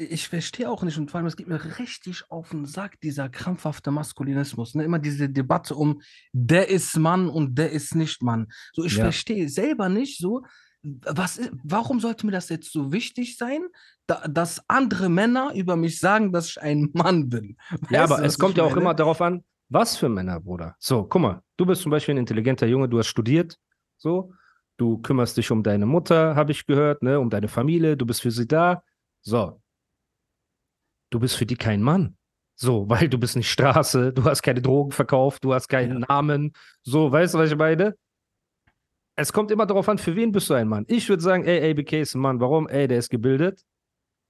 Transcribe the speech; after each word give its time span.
Ich 0.00 0.28
verstehe 0.28 0.70
auch 0.70 0.84
nicht 0.84 0.96
und 0.96 1.10
vor 1.10 1.18
allem, 1.18 1.26
es 1.26 1.36
geht 1.36 1.48
mir 1.48 1.78
richtig 1.78 2.30
auf 2.30 2.50
den 2.50 2.66
Sack, 2.66 3.00
dieser 3.00 3.28
krampfhafte 3.28 3.90
Maskulinismus. 3.90 4.74
Ne? 4.76 4.84
Immer 4.84 5.00
diese 5.00 5.28
Debatte 5.28 5.74
um, 5.74 6.00
der 6.32 6.68
ist 6.68 6.96
Mann 6.96 7.28
und 7.28 7.58
der 7.58 7.72
ist 7.72 7.94
nicht 7.96 8.22
Mann. 8.22 8.46
So, 8.72 8.84
ich 8.84 8.94
Ja. 8.96 9.04
verstehe 9.04 9.48
selber 9.48 9.88
nicht 9.88 10.18
so, 10.18 10.42
was, 10.82 11.40
warum 11.64 11.98
sollte 11.98 12.24
mir 12.26 12.32
das 12.32 12.48
jetzt 12.48 12.72
so 12.72 12.92
wichtig 12.92 13.36
sein, 13.36 13.62
da, 14.06 14.26
dass 14.28 14.62
andere 14.68 15.08
Männer 15.08 15.52
über 15.54 15.74
mich 15.74 15.98
sagen, 15.98 16.32
dass 16.32 16.50
ich 16.50 16.62
ein 16.62 16.90
Mann 16.94 17.28
bin? 17.28 17.56
Ja, 17.90 18.02
Weißt 18.02 18.12
aber 18.12 18.16
du, 18.22 18.26
es 18.28 18.38
kommt 18.38 18.56
ja 18.56 18.64
auch 18.64 18.76
immer 18.76 18.94
darauf 18.94 19.20
an, 19.20 19.42
was 19.68 19.96
für 19.96 20.08
Männer, 20.08 20.40
Bruder. 20.40 20.76
So, 20.78 21.04
guck 21.04 21.20
mal, 21.20 21.42
du 21.56 21.66
bist 21.66 21.82
zum 21.82 21.90
Beispiel 21.90 22.14
ein 22.14 22.18
intelligenter 22.18 22.66
Junge, 22.66 22.88
du 22.88 22.98
hast 22.98 23.08
studiert, 23.08 23.58
so, 23.96 24.32
du 24.76 24.98
kümmerst 24.98 25.36
dich 25.36 25.50
um 25.50 25.64
deine 25.64 25.86
Mutter, 25.86 26.36
habe 26.36 26.52
ich 26.52 26.64
gehört, 26.66 27.02
ne, 27.02 27.18
um 27.18 27.28
deine 27.28 27.48
Familie, 27.48 27.96
du 27.96 28.06
bist 28.06 28.22
für 28.22 28.30
sie 28.30 28.46
da. 28.46 28.82
So, 29.20 29.60
du 31.10 31.20
bist 31.20 31.36
für 31.36 31.46
die 31.46 31.56
kein 31.56 31.82
Mann. 31.82 32.16
So, 32.54 32.84
weil 32.88 33.08
du 33.08 33.18
bist 33.18 33.36
nicht 33.36 33.50
Straße, 33.50 34.12
du 34.12 34.24
hast 34.24 34.42
keine 34.42 34.62
Drogen 34.62 34.92
verkauft, 34.92 35.44
du 35.44 35.54
hast 35.54 35.68
keinen 35.68 36.00
Namen. 36.00 36.52
So, 36.82 37.10
weißt 37.10 37.34
du, 37.34 37.38
was 37.38 37.50
ich 37.50 37.56
meine? 37.56 37.96
Es 39.16 39.32
kommt 39.32 39.50
immer 39.50 39.66
darauf 39.66 39.88
an, 39.88 39.98
für 39.98 40.14
wen 40.14 40.30
bist 40.30 40.48
du 40.48 40.54
ein 40.54 40.68
Mann. 40.68 40.84
Ich 40.86 41.08
würde 41.08 41.22
sagen, 41.22 41.44
ey, 41.44 41.70
ABK 41.70 41.94
ist 41.94 42.14
ein 42.14 42.20
Mann. 42.20 42.40
Warum? 42.40 42.68
Ey, 42.68 42.86
der 42.86 42.98
ist 42.98 43.10
gebildet, 43.10 43.64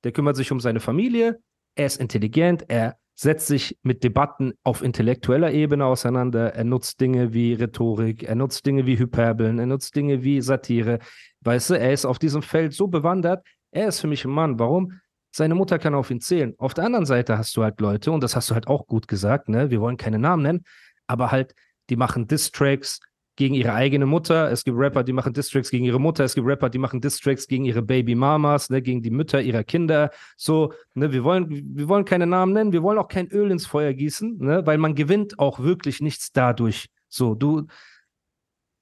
der 0.03 0.13
kümmert 0.13 0.37
sich 0.37 0.51
um 0.51 0.61
seine 0.61 0.81
Familie, 0.81 1.41
er 1.75 1.87
ist 1.87 2.01
intelligent, 2.01 2.65
er 2.69 2.97
setzt 3.15 3.49
sich 3.49 3.77
mit 3.83 4.05
Debatten 4.05 4.55
auf 4.63 4.81
intellektueller 4.81 5.53
Ebene 5.53 5.85
auseinander, 5.85 6.55
er 6.55 6.63
nutzt 6.63 7.01
Dinge 7.01 7.35
wie 7.35 7.53
Rhetorik, 7.53 8.23
er 8.23 8.37
nutzt 8.37 8.65
Dinge 8.65 8.87
wie 8.87 8.97
Hyperbeln, 8.97 9.59
er 9.59 9.67
nutzt 9.67 9.97
Dinge 9.97 10.23
wie 10.23 10.41
Satire. 10.41 11.01
Weißt 11.41 11.71
du, 11.71 11.75
er 11.75 11.93
ist 11.93 12.05
auf 12.05 12.21
diesem 12.21 12.43
Feld 12.43 12.75
so 12.75 12.87
bewandert, 12.87 13.45
er 13.73 13.89
ist 13.89 14.01
für 14.01 14.07
mich 14.07 14.25
ein 14.25 14.31
Mann. 14.31 14.59
Warum? 14.59 15.01
Seine 15.39 15.55
Mutter 15.55 15.79
kann 15.79 15.95
auf 15.95 16.11
ihn 16.11 16.21
zählen. 16.21 16.55
Auf 16.59 16.75
der 16.75 16.85
anderen 16.85 17.07
Seite 17.07 17.39
hast 17.39 17.57
du 17.57 17.63
halt 17.63 17.81
Leute, 17.81 18.13
und 18.13 18.23
das 18.23 18.37
hast 18.37 18.51
du 18.51 18.55
halt 18.55 18.67
auch 18.67 18.87
gut 18.87 19.09
gesagt, 19.09 19.49
ne? 19.49 19.71
Wir 19.71 19.81
wollen 19.81 19.97
keine 19.97 20.19
Namen 20.19 20.43
nennen, 20.43 20.65
aber 21.07 21.31
halt, 21.31 21.55
die 21.89 21.97
machen 21.97 22.27
Diss-Tracks 22.27 23.01
gegen 23.39 23.55
ihre 23.55 23.73
eigene 23.73 24.05
Mutter. 24.05 24.51
Es 24.51 24.65
gibt 24.65 24.77
Rapper, 24.77 25.05
die 25.05 25.13
machen 25.13 25.33
Distracks 25.33 25.71
gegen 25.71 25.85
ihre 25.85 26.01
Mutter. 26.01 26.25
Es 26.25 26.35
gibt 26.35 26.45
Rapper, 26.45 26.69
die 26.71 26.79
machen 26.79 27.01
Distracks 27.01 27.47
gegen 27.47 27.65
ihre 27.65 27.83
Baby 27.83 28.17
Mamas, 28.17 28.69
ne, 28.69 28.83
gegen 28.83 29.01
die 29.01 29.13
Mütter 29.13 29.41
ihrer 29.41 29.63
Kinder. 29.63 30.11
So, 30.37 30.73
ne, 30.95 31.13
wir 31.13 31.23
wollen, 31.23 31.47
wir 31.49 31.89
wollen 31.89 32.05
keine 32.05 32.27
Namen 32.27 32.53
nennen, 32.53 32.73
wir 32.73 32.83
wollen 32.83 32.99
auch 32.99 33.07
kein 33.07 33.29
Öl 33.29 33.53
ins 33.53 33.65
Feuer 33.65 33.93
gießen, 33.93 34.39
ne, 34.39 34.67
weil 34.67 34.77
man 34.77 34.97
gewinnt 34.97 35.39
auch 35.39 35.61
wirklich 35.61 36.01
nichts 36.01 36.33
dadurch. 36.33 36.89
So, 37.09 37.37
du. 37.37 37.67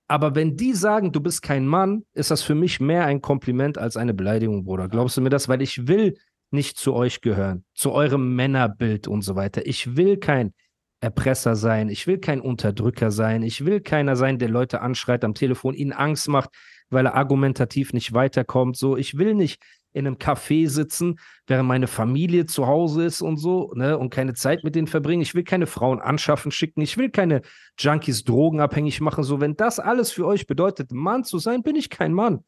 Aber 0.09 0.34
wenn 0.34 0.57
die 0.57 0.73
sagen, 0.73 1.12
du 1.12 1.21
bist 1.21 1.43
kein 1.43 1.67
Mann, 1.67 2.07
ist 2.15 2.31
das 2.31 2.41
für 2.43 2.55
mich 2.55 2.81
mehr 2.81 3.05
ein 3.05 3.21
Kompliment 3.21 3.77
als 3.77 3.99
eine 3.99 4.15
Beleidigung, 4.15 4.65
Bruder. 4.65 4.89
Glaubst 4.89 5.19
du 5.19 5.21
mir 5.21 5.31
das? 5.31 5.51
Weil 5.51 5.61
ich 5.61 5.87
will 5.87 6.17
nicht 6.51 6.79
zu 6.79 6.95
euch 6.95 7.21
gehören, 7.21 7.65
zu 7.75 7.93
eurem 7.93 8.35
Männerbild 8.35 9.09
und 9.09 9.23
so 9.23 9.37
weiter. 9.37 9.67
Ich 9.67 9.97
will 9.97 10.17
kein 10.19 10.53
Erpresser 11.01 11.57
sein. 11.57 11.89
Ich 11.89 12.07
will 12.07 12.19
kein 12.19 12.41
Unterdrücker 12.41 13.11
sein. 13.11 13.43
Ich 13.43 13.65
will 13.65 13.81
keiner 13.81 14.17
sein, 14.17 14.39
der 14.39 14.49
Leute 14.49 14.81
anschreit 14.81 15.25
am 15.25 15.35
Telefon, 15.35 15.75
ihnen 15.75 15.93
Angst 15.93 16.29
macht, 16.29 16.51
weil 16.89 17.06
er 17.06 17.15
argumentativ 17.15 17.93
nicht 17.93 18.12
weiterkommt. 18.15 18.77
So, 18.77 18.97
ich 18.97 19.19
will 19.19 19.35
nicht 19.35 19.62
in 19.93 20.06
einem 20.06 20.17
Café 20.17 20.69
sitzen, 20.69 21.19
während 21.47 21.69
meine 21.69 21.87
Familie 21.87 22.47
zu 22.47 22.67
Hause 22.67 23.05
ist 23.05 23.23
und 23.23 23.39
so, 23.39 23.73
ne, 23.75 23.97
und 23.97 24.11
keine 24.11 24.35
Zeit 24.35 24.62
mit 24.62 24.75
denen 24.75 24.89
verbringen. 24.89 25.23
Ich 25.23 25.35
will 25.35 25.45
keine 25.45 25.67
Frauen 25.67 26.01
anschaffen, 26.01 26.51
schicken. 26.51 26.83
Ich 26.83 26.99
will 26.99 27.11
keine 27.11 27.41
Junkies 27.79 28.25
drogenabhängig 28.25 29.01
machen. 29.01 29.25
So, 29.25 29.41
wenn 29.41 29.56
das 29.56 29.79
alles 29.79 30.12
für 30.12 30.27
euch 30.27 30.47
bedeutet, 30.47 30.93
Mann 30.93 31.25
zu 31.25 31.39
sein, 31.39 31.62
bin 31.62 31.77
ich 31.77 31.89
kein 31.89 32.12
Mann. 32.12 32.45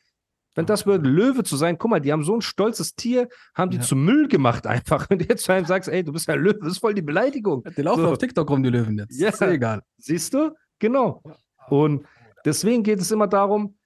Wenn 0.58 0.66
das 0.66 0.82
bedeutet, 0.82 1.06
Löwe 1.06 1.44
zu 1.44 1.56
sein, 1.56 1.78
guck 1.78 1.88
mal, 1.92 2.00
die 2.00 2.12
haben 2.12 2.24
so 2.24 2.34
ein 2.34 2.40
stolzes 2.40 2.96
Tier, 2.96 3.28
haben 3.54 3.70
die 3.70 3.76
Ja. 3.76 3.82
zu 3.84 3.94
Müll 3.94 4.26
gemacht 4.26 4.66
einfach. 4.66 5.08
Und 5.10 5.28
jetzt 5.28 5.44
zu 5.44 5.52
einem 5.52 5.66
sagst, 5.66 5.88
ey, 5.88 6.02
du 6.02 6.12
bist 6.12 6.26
ja 6.26 6.34
ein 6.34 6.40
Löwe, 6.40 6.58
das 6.58 6.72
ist 6.72 6.78
voll 6.78 6.94
die 6.94 7.02
Beleidigung. 7.02 7.62
Die 7.76 7.82
laufen 7.82 8.00
So. 8.02 8.08
auf 8.10 8.18
TikTok 8.18 8.50
rum, 8.50 8.64
die 8.64 8.70
Löwen 8.70 8.98
jetzt. 8.98 9.20
Ja. 9.20 9.28
Ist 9.28 9.40
ja 9.40 9.50
egal. 9.52 9.82
Siehst 9.98 10.34
du? 10.34 10.52
Genau. 10.80 11.22
Und 11.68 12.04
deswegen 12.44 12.82
geht 12.82 12.98
es 12.98 13.12
immer 13.12 13.28
darum, 13.28 13.76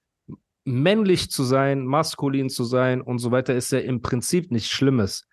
männlich 0.64 1.30
zu 1.30 1.42
sein, 1.44 1.84
maskulin 1.84 2.48
zu 2.48 2.64
sein 2.64 3.02
und 3.02 3.18
so 3.18 3.30
weiter, 3.32 3.54
ist 3.54 3.70
ja 3.72 3.80
im 3.80 4.00
Prinzip 4.00 4.50
nichts 4.50 4.70
Schlimmes. 4.70 5.26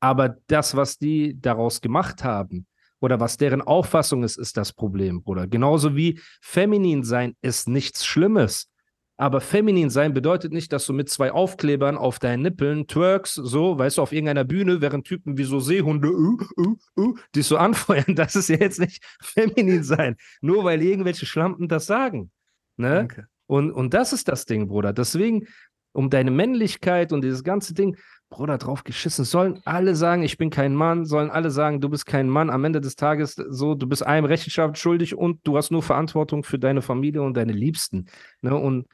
Aber 0.00 0.38
das, 0.48 0.74
was 0.74 0.98
die 0.98 1.40
daraus 1.40 1.80
gemacht 1.80 2.24
haben 2.24 2.66
oder 2.98 3.20
was 3.20 3.36
deren 3.36 3.62
Auffassung 3.62 4.24
ist, 4.24 4.38
ist 4.38 4.56
das 4.56 4.72
Problem, 4.72 5.22
Bruder. 5.22 5.46
Genauso 5.46 5.94
wie 5.94 6.18
feminin 6.40 7.04
sein 7.04 7.36
ist 7.42 7.68
nichts 7.68 8.04
Schlimmes. 8.04 8.66
Aber 9.20 9.42
feminin 9.42 9.90
sein 9.90 10.14
bedeutet 10.14 10.50
nicht, 10.50 10.72
dass 10.72 10.86
du 10.86 10.94
mit 10.94 11.10
zwei 11.10 11.30
Aufklebern 11.30 11.98
auf 11.98 12.18
deinen 12.18 12.40
Nippeln 12.40 12.86
twerks, 12.86 13.34
so, 13.34 13.78
weißt 13.78 13.98
du, 13.98 14.02
auf 14.02 14.12
irgendeiner 14.12 14.44
Bühne, 14.44 14.80
während 14.80 15.06
Typen 15.06 15.36
wie 15.36 15.44
so 15.44 15.60
Seehunde, 15.60 16.10
uh, 16.10 16.38
uh, 16.56 16.76
uh, 16.96 17.14
dich 17.36 17.44
so 17.44 17.56
anfeuern. 17.58 18.14
Das 18.14 18.34
ist 18.34 18.48
ja 18.48 18.56
jetzt 18.56 18.80
nicht 18.80 19.04
feminin 19.22 19.82
sein. 19.82 20.16
Nur 20.40 20.64
weil 20.64 20.80
irgendwelche 20.80 21.26
Schlampen 21.26 21.68
das 21.68 21.84
sagen. 21.84 22.30
Ne? 22.78 22.94
Danke. 22.94 23.26
Und, 23.46 23.72
und 23.72 23.92
das 23.92 24.14
ist 24.14 24.26
das 24.26 24.46
Ding, 24.46 24.68
Bruder. 24.68 24.94
Deswegen, 24.94 25.46
um 25.92 26.08
deine 26.08 26.30
Männlichkeit 26.30 27.12
und 27.12 27.20
dieses 27.20 27.44
ganze 27.44 27.74
Ding, 27.74 27.98
Bruder, 28.30 28.56
drauf 28.56 28.84
geschissen. 28.84 29.26
Sollen 29.26 29.60
alle 29.66 29.96
sagen, 29.96 30.22
ich 30.22 30.38
bin 30.38 30.48
kein 30.48 30.74
Mann, 30.74 31.04
sollen 31.04 31.30
alle 31.30 31.50
sagen, 31.50 31.82
du 31.82 31.90
bist 31.90 32.06
kein 32.06 32.30
Mann. 32.30 32.48
Am 32.48 32.64
Ende 32.64 32.80
des 32.80 32.96
Tages 32.96 33.34
so, 33.34 33.74
du 33.74 33.86
bist 33.86 34.06
einem 34.06 34.24
Rechenschaft 34.24 34.78
schuldig 34.78 35.14
und 35.14 35.40
du 35.46 35.58
hast 35.58 35.70
nur 35.70 35.82
Verantwortung 35.82 36.42
für 36.42 36.58
deine 36.58 36.80
Familie 36.80 37.20
und 37.20 37.36
deine 37.36 37.52
Liebsten. 37.52 38.06
Ne? 38.40 38.56
Und 38.56 38.86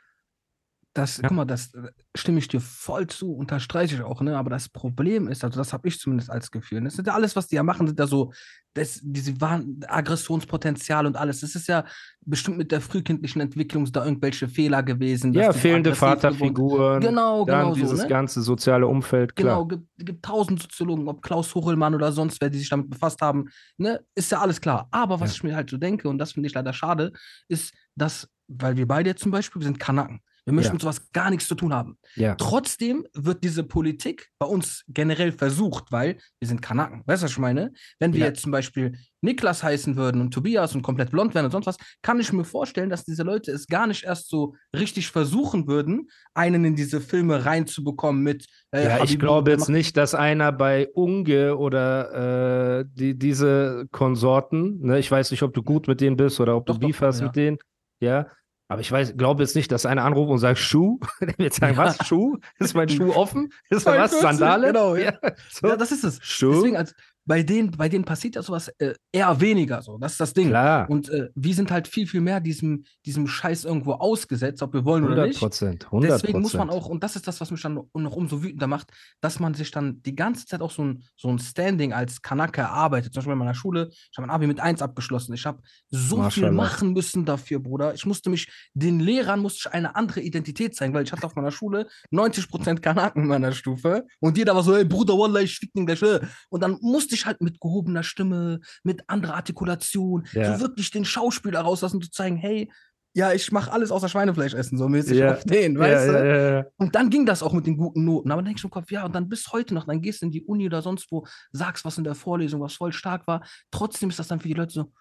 Das, 0.97 1.21
guck 1.21 1.31
mal, 1.33 1.45
das 1.45 1.75
äh, 1.75 1.91
stimme 2.17 2.39
ich 2.39 2.49
dir 2.49 2.61
voll 2.61 3.07
zu, 3.07 3.35
unterstreiche 3.35 3.97
ich 3.97 4.03
auch, 4.03 4.23
ne? 4.23 4.39
Aber 4.39 4.49
das 4.49 4.71
Problem 4.71 5.29
ist, 5.29 5.45
also 5.45 5.59
das 5.59 5.75
habe 5.75 5.87
ich 5.89 5.99
zumindest 6.01 6.31
als 6.31 6.51
Gefühl. 6.51 6.83
Das 6.85 6.95
sind 6.95 7.07
ja 7.07 7.13
alles, 7.13 7.37
was 7.37 7.49
die 7.49 7.57
ja 7.57 7.63
machen, 7.63 7.87
sind 7.87 7.99
ja 7.99 8.07
so, 8.07 8.33
das, 8.73 9.01
diese 9.03 9.39
Wahn 9.41 9.81
Aggressionspotenzial 9.87 11.07
und 11.07 11.17
alles. 11.17 11.41
Das 11.41 11.55
ist 11.55 11.69
ja 11.69 11.85
bestimmt 12.23 12.57
mit 12.59 12.73
der 12.73 12.81
frühkindlichen 12.81 13.41
Entwicklung 13.43 13.85
da 13.93 14.05
irgendwelche 14.07 14.49
Fehler 14.49 14.83
gewesen. 14.83 15.35
ja, 15.35 15.53
fehlende 15.53 15.95
Vaterfiguren. 15.95 17.01
Genau, 17.01 17.45
dann 17.45 17.61
genau 17.61 17.75
so. 17.75 17.81
dieses 17.81 18.03
Ne? 18.03 18.09
ganze 18.09 18.41
soziale 18.43 18.87
Umfeld, 18.87 19.37
klar. 19.37 19.55
Genau, 19.57 19.67
gibt, 19.67 19.87
gibt 19.99 20.25
tausend 20.25 20.63
Soziologen, 20.63 21.09
ob 21.09 21.21
Klaus 21.23 21.55
Hochelmann 21.55 21.95
oder 21.95 22.11
sonst 22.13 22.41
wer, 22.41 22.51
die 22.51 22.59
sich 22.59 22.69
damit 22.71 22.89
befasst 22.91 23.21
haben, 23.21 23.47
ne, 23.77 24.01
ist 24.15 24.33
ja 24.33 24.41
alles 24.41 24.61
klar. 24.61 24.89
Aber 24.91 25.21
was 25.21 25.31
Ja. 25.31 25.37
ich 25.37 25.43
mir 25.45 25.57
halt 25.57 25.69
so 25.71 25.77
denke, 25.77 26.09
und 26.09 26.19
das 26.19 26.33
finde 26.33 26.47
ich 26.49 26.55
leider 26.55 26.73
schade, 26.73 27.13
ist, 27.49 27.75
dass, 27.97 28.29
weil 28.49 28.77
wir 28.77 28.87
beide 28.89 29.11
jetzt 29.11 29.23
zum 29.23 29.33
Beispiel, 29.33 29.61
wir 29.61 29.67
sind 29.67 29.79
Kanaken. 29.79 30.21
Wir 30.47 30.53
möchten 30.53 30.69
Ja. 30.69 30.73
mit 30.75 30.83
sowas 30.83 31.11
gar 31.13 31.29
nichts 31.31 31.49
zu 31.49 31.57
tun 31.57 31.75
haben. 31.75 31.99
Ja. 32.15 32.37
Trotzdem 32.37 33.05
wird 33.15 33.43
diese 33.43 33.65
Politik 33.65 34.29
bei 34.39 34.47
uns 34.47 34.85
generell 34.87 35.33
versucht, 35.33 35.91
weil 35.91 36.19
wir 36.39 36.47
sind 36.47 36.63
Kanaken. 36.63 37.03
Weißt 37.05 37.23
du, 37.23 37.25
was 37.25 37.33
ich 37.33 37.39
meine? 37.39 37.73
Wenn 37.99 38.13
wir 38.13 38.21
Ja. 38.21 38.27
jetzt 38.27 38.43
zum 38.43 38.53
Beispiel 38.53 38.97
Niklas 39.23 39.65
heißen 39.65 39.97
würden 39.97 40.21
und 40.21 40.33
Tobias 40.33 40.75
und 40.77 40.83
komplett 40.83 41.11
blond 41.11 41.35
wären 41.35 41.47
und 41.47 41.51
sonst 41.51 41.67
was, 41.67 41.77
kann 42.01 42.21
ich 42.21 42.33
mir 42.33 42.45
vorstellen, 42.45 42.91
dass 42.91 43.05
diese 43.05 43.25
Leute 43.25 43.51
es 43.51 43.67
gar 43.67 43.89
nicht 43.89 44.05
erst 44.05 44.29
so 44.31 44.55
richtig 44.73 45.09
versuchen 45.11 45.67
würden, 45.67 46.09
einen 46.35 46.65
in 46.65 46.77
diese 46.77 47.01
Filme 47.01 47.45
reinzubekommen 47.45 48.23
mit. 48.23 48.47
äh, 48.71 48.85
Ja, 48.85 48.95
ich 48.97 49.01
Habibi, 49.03 49.17
glaube 49.19 49.51
jetzt 49.51 49.69
nicht, 49.69 49.97
dass 49.97 50.15
einer 50.15 50.53
bei 50.53 50.89
Unge 50.95 51.57
oder 51.57 52.81
äh, 52.81 52.85
die, 52.89 53.19
diese 53.19 53.89
Konsorten, 53.91 54.81
ne, 54.81 55.01
ich 55.01 55.11
weiß 55.11 55.33
nicht, 55.33 55.43
ob 55.43 55.53
du 55.55 55.63
gut 55.65 55.89
mit 55.89 56.01
denen 56.01 56.17
bist 56.17 56.39
oder 56.39 56.57
ob 56.57 56.67
Doch, 56.67 56.79
du 56.79 56.87
Beef 56.87 57.01
hast 57.01 57.21
mit 57.21 57.35
denen, 57.35 57.59
ja. 58.01 58.29
Aber 58.69 58.81
ich 58.81 58.91
weiß, 58.91 59.17
glaube 59.17 59.43
jetzt 59.43 59.55
nicht, 59.55 59.71
dass 59.71 59.87
einer 59.87 60.05
anruft 60.05 60.31
und 60.31 60.39
sagt 60.39 60.59
Schuh. 60.59 60.99
Der 61.21 61.39
wird 61.39 61.55
sagen, 61.55 61.77
Ja. 61.77 61.85
was? 61.85 62.07
Schuh? 62.07 62.39
Ist 62.59 62.75
mein 62.75 62.89
Schuh 62.89 63.13
offen? 63.13 63.53
Ist 63.71 63.87
da 63.87 63.93
was? 63.99 64.11
42, 64.11 64.21
Sandale? 64.21 64.67
genau, 64.69 64.97
ja. 64.97 65.13
so. 65.51 65.69
Ja, 65.69 65.77
das 65.77 65.93
ist 65.93 66.05
es. 66.05 66.19
Schuh? 66.23 66.53
Deswegen, 66.53 66.77
als, 66.77 66.95
bei 67.27 67.43
denen, 67.43 67.73
bei 67.73 67.89
denen 67.89 68.05
passiert 68.05 68.37
ja 68.37 68.43
sowas 68.43 68.69
äh, 68.79 68.95
eher 69.13 69.41
weniger 69.41 69.83
so. 69.83 69.99
Das 69.99 70.13
ist 70.13 70.21
das 70.21 70.33
Ding. 70.33 70.49
Klar. 70.49 70.89
Und 70.89 71.09
äh, 71.09 71.29
wir 71.35 71.55
sind 71.55 71.71
halt 71.73 71.89
viel, 71.89 72.07
viel 72.07 72.21
mehr 72.21 72.41
diesem, 72.41 72.85
diesem 73.05 73.27
Scheiß 73.27 73.65
irgendwo 73.65 73.95
ausgesetzt, 73.95 74.63
ob 74.63 74.73
wir 74.73 74.85
wollen 74.85 75.03
oder 75.05 75.15
100 75.15 75.29
nicht. 75.29 75.39
Prozent. 75.41 75.85
100 75.87 76.11
Deswegen 76.13 76.41
muss 76.41 76.55
man 76.55 76.71
auch, 76.71 76.87
und 76.87 77.03
das 77.03 77.17
ist 77.17 77.27
das, 77.27 77.41
was 77.41 77.51
mich 77.51 77.61
dann 77.61 77.75
noch 77.75 78.17
umso 78.17 78.45
wütender 78.45 78.69
macht, 78.69 78.93
dass 79.21 79.41
man 79.41 79.55
sich 79.55 79.73
dann 79.73 80.01
die 80.03 80.15
ganze 80.15 80.47
Zeit 80.47 80.61
auch 80.61 80.71
so 80.71 80.85
ein, 80.85 81.03
so 81.17 81.29
ein 81.29 81.41
Standing 81.41 81.93
als 81.93 82.23
Kanake 82.23 82.61
erarbeitet. 82.61 83.13
Zum 83.13 83.21
Beispiel 83.21 83.33
in 83.33 83.39
meiner 83.39 83.55
Schule, 83.55 83.89
ich 83.91 84.17
habe 84.17 84.29
mein 84.29 84.35
Abi 84.35 84.47
mit 84.47 84.61
1 84.61 84.81
abgeschlossen. 84.81 85.35
Ich 85.35 85.47
habe 85.47 85.61
so 85.91 86.17
viel 86.17 86.45
Maschallah. 86.45 86.53
machen 86.53 86.93
müssen 86.93 87.25
dafür, 87.25 87.59
Bruder. 87.59 87.93
Ich 87.95 88.07
musste 88.07 88.31
mich, 88.31 88.49
den 88.75 89.01
Lehrern 89.01 89.41
musste 89.41 89.69
ich 89.69 89.75
eine 89.75 89.97
andere 89.97 90.21
Identität 90.21 90.77
zeigen, 90.77 90.95
weil 90.95 91.03
ich 91.03 91.13
hatte 91.13 91.27
auf 91.27 91.35
meiner 91.35 91.51
Schule 91.51 91.89
90% 92.13 92.81
Kanaken 92.81 93.23
in 93.23 93.29
meiner 93.29 93.51
Stufe 93.51 94.07
und 94.21 94.39
jeder 94.39 94.55
war 94.55 94.63
so, 94.63 94.77
ey 94.77 94.85
Bruder, 94.85 95.15
Wallah, 95.15 95.41
ich 95.41 95.59
fick 95.59 95.73
den 95.73 95.87
gleich. 95.87 96.03
äh. 96.03 96.21
Und 96.51 96.63
dann 96.63 96.79
musste 96.81 97.16
ich 97.17 97.27
halt 97.27 97.41
mit 97.41 97.61
gehobener 97.61 98.03
Stimme, 98.03 98.61
mit 98.85 99.03
anderer 99.09 99.35
Artikulation, 99.35 100.27
Ja. 100.33 100.55
so 100.57 100.61
wirklich 100.61 100.91
den 100.91 101.05
Schauspieler 101.05 101.61
rauslassen 101.61 102.01
zu 102.01 102.11
zeigen, 102.11 102.37
hey, 102.37 102.71
ja, 103.15 103.33
ich 103.33 103.51
mache 103.51 103.73
alles 103.73 103.91
außer 103.91 104.11
Schweinefleisch 104.11 104.53
essen, 104.53 104.77
so 104.77 104.89
mäßig 104.91 105.17
Ja. 105.19 105.33
auf 105.33 105.45
den, 105.45 105.79
weißt 105.79 106.09
du? 106.09 106.13
ja, 106.13 106.51
ja. 106.59 106.65
Und 106.77 106.95
dann 106.95 107.09
ging 107.09 107.25
das 107.25 107.43
auch 107.43 107.55
mit 107.55 107.67
den 107.67 107.79
guten 107.79 108.05
Noten. 108.05 108.31
Aber 108.31 108.41
dann 108.43 108.47
denke 108.47 108.59
ich 108.59 108.65
im 108.65 108.71
Kopf, 108.71 108.91
ja, 108.91 109.07
und 109.07 109.15
dann 109.15 109.29
bis 109.31 109.51
heute 109.53 109.73
noch, 109.73 109.87
dann 109.87 110.03
gehst 110.03 110.21
du 110.21 110.27
in 110.27 110.33
die 110.33 110.43
Uni 110.45 110.67
oder 110.67 110.83
sonst 110.83 111.11
wo, 111.11 111.27
sagst 111.51 111.87
was 111.87 111.97
in 111.97 112.05
der 112.05 112.15
Vorlesung, 112.15 112.61
was 112.61 112.75
voll 112.75 112.93
stark 112.93 113.27
war. 113.27 113.43
Trotzdem 113.71 114.11
ist 114.11 114.19
das 114.19 114.29
dann 114.29 114.39
für 114.41 114.49
die 114.49 114.55
Leute 114.55 114.73
so, 114.75 114.93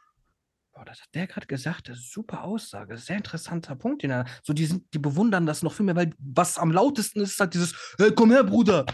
boah, 0.73 0.85
das 0.85 1.01
hat 1.01 1.09
der 1.13 1.27
gerade 1.27 1.45
gesagt, 1.47 1.89
das 1.89 1.97
ist 1.97 2.13
super 2.13 2.45
Aussage, 2.45 2.95
sehr 2.97 3.17
interessanter 3.17 3.75
Punkt. 3.75 4.01
Den 4.03 4.11
er, 4.11 4.25
so, 4.43 4.53
die, 4.53 4.65
sind, 4.65 4.85
die 4.93 4.99
bewundern 4.99 5.45
das 5.45 5.61
noch 5.61 5.73
viel 5.73 5.85
mehr, 5.85 5.95
weil 5.97 6.13
was 6.17 6.57
am 6.57 6.71
lautesten 6.71 7.19
ist, 7.19 7.31
ist 7.31 7.39
halt 7.41 7.53
dieses, 7.53 7.75
hey, 7.99 8.11
komm 8.15 8.31
her, 8.31 8.45
Bruder. 8.45 8.85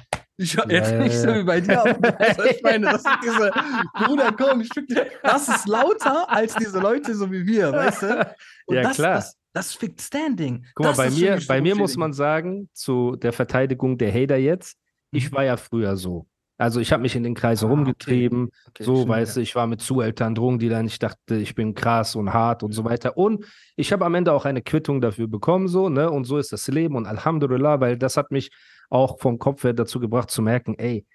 Ich 0.42 0.54
Ja, 0.54 0.64
jetzt 0.70 0.92
ja, 0.92 1.00
nicht 1.00 1.16
so 1.18 1.28
ja. 1.30 1.40
wie 1.40 1.44
bei 1.44 1.62
dir, 1.62 1.82
aber 1.82 1.98
was 2.18 2.46
ich 2.56 2.64
meine, 2.64 2.86
das 2.88 3.04
sind 3.04 3.18
diese, 3.24 3.52
Bruder, 3.94 4.32
komm. 4.38 4.64
Das 5.24 5.48
ist 5.48 5.68
lauter 5.68 6.30
als 6.30 6.56
diese 6.56 6.80
Leute 6.80 7.14
so 7.16 7.32
wie 7.32 7.46
wir, 7.46 7.72
weißt 7.72 8.02
du? 8.04 8.36
Und 8.66 8.76
Ja, 8.76 8.82
das, 8.84 8.96
klar. 8.96 9.16
Das, 9.16 9.38
das 9.54 9.74
fickt 9.74 10.02
Standing. 10.02 10.66
Guck 10.76 10.86
mal, 10.86 10.90
Das 10.92 10.98
bei 10.98 11.08
ist 11.08 11.18
für 11.20 11.26
mir, 11.26 11.42
so 11.42 11.48
bei 11.48 11.62
mir 11.62 11.76
muss 11.76 11.96
man 11.98 12.14
sagen, 12.14 12.70
zu 12.74 13.16
der 13.18 13.34
Verteidigung 13.34 13.98
der 13.98 14.12
Hater 14.14 14.38
jetzt, 14.38 14.78
ich 15.12 15.30
Mhm. 15.32 15.36
war 15.36 15.44
ja 15.44 15.58
früher 15.58 15.96
so. 15.96 16.26
Also 16.58 16.80
ich 16.80 16.92
habe 16.94 17.02
mich 17.02 17.16
in 17.16 17.24
den 17.24 17.34
Kreisen 17.34 17.66
Ah, 17.66 17.72
okay. 17.72 17.76
rumgetrieben, 17.80 18.50
Okay, 18.70 18.84
so, 18.84 18.96
stimmt, 18.98 19.10
weißt 19.10 19.38
du, 19.38 19.42
ich 19.42 19.56
war 19.56 19.66
mit 19.66 19.82
Zueltern, 19.82 20.36
Drogendealern, 20.36 20.86
ich 20.86 21.00
dachte, 21.00 21.36
ich 21.38 21.56
bin 21.56 21.74
krass 21.74 22.16
und 22.16 22.32
hart 22.34 22.62
und 22.62 22.72
so 22.72 22.84
weiter. 22.86 23.18
Und 23.18 23.46
ich 23.76 23.92
habe 23.92 24.06
am 24.06 24.14
Ende 24.14 24.32
auch 24.32 24.46
eine 24.46 24.62
Quittung 24.62 25.02
dafür 25.02 25.28
bekommen, 25.28 25.68
so, 25.68 25.90
ne? 25.90 26.10
Und 26.12 26.26
so 26.26 26.38
ist 26.38 26.52
das 26.54 26.68
Leben 26.68 26.96
und 26.96 27.08
Alhamdulillah, 27.08 27.80
weil 27.80 27.98
das 27.98 28.16
hat 28.16 28.30
mich 28.32 28.52
auch 28.92 29.20
vom 29.20 29.40
Kopf 29.40 29.64
her 29.64 29.74
dazu 29.74 30.00
gebracht 30.00 30.30
zu 30.30 30.42
merken, 30.42 30.76
ey, 30.78 31.06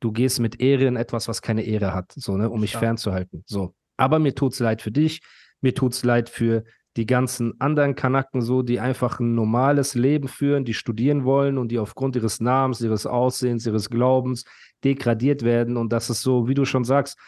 du 0.00 0.12
gehst 0.12 0.40
mit 0.40 0.60
Ehre 0.60 0.84
in 0.84 0.96
etwas, 0.96 1.28
was 1.28 1.42
keine 1.42 1.62
Ehre 1.62 1.92
hat, 1.92 2.12
so, 2.12 2.36
ne, 2.36 2.48
um 2.48 2.60
mich 2.60 2.70
Stark. 2.70 2.84
fernzuhalten. 2.84 3.44
So. 3.46 3.74
Aber 3.96 4.18
mir 4.18 4.34
tut's 4.34 4.60
leid 4.60 4.80
für 4.80 4.90
dich, 4.90 5.20
mir 5.60 5.74
tut's 5.74 6.04
leid 6.04 6.28
für 6.28 6.64
die 6.96 7.06
ganzen 7.06 7.60
anderen 7.60 7.96
Kanaken 7.96 8.40
so, 8.40 8.62
die 8.62 8.78
einfach 8.78 9.18
ein 9.18 9.34
normales 9.34 9.94
Leben 9.94 10.28
führen, 10.28 10.64
die 10.64 10.74
studieren 10.74 11.24
wollen 11.24 11.58
und 11.58 11.68
die 11.68 11.80
aufgrund 11.80 12.14
ihres 12.14 12.40
Namens, 12.40 12.80
ihres 12.80 13.04
Aussehens, 13.04 13.66
ihres 13.66 13.90
Glaubens 13.90 14.44
degradiert 14.84 15.42
werden. 15.42 15.76
Und 15.76 15.92
das 15.92 16.08
ist 16.10 16.22
so, 16.22 16.46
wie 16.46 16.54
du 16.54 16.64
schon 16.64 16.84
sagst, 16.84 17.18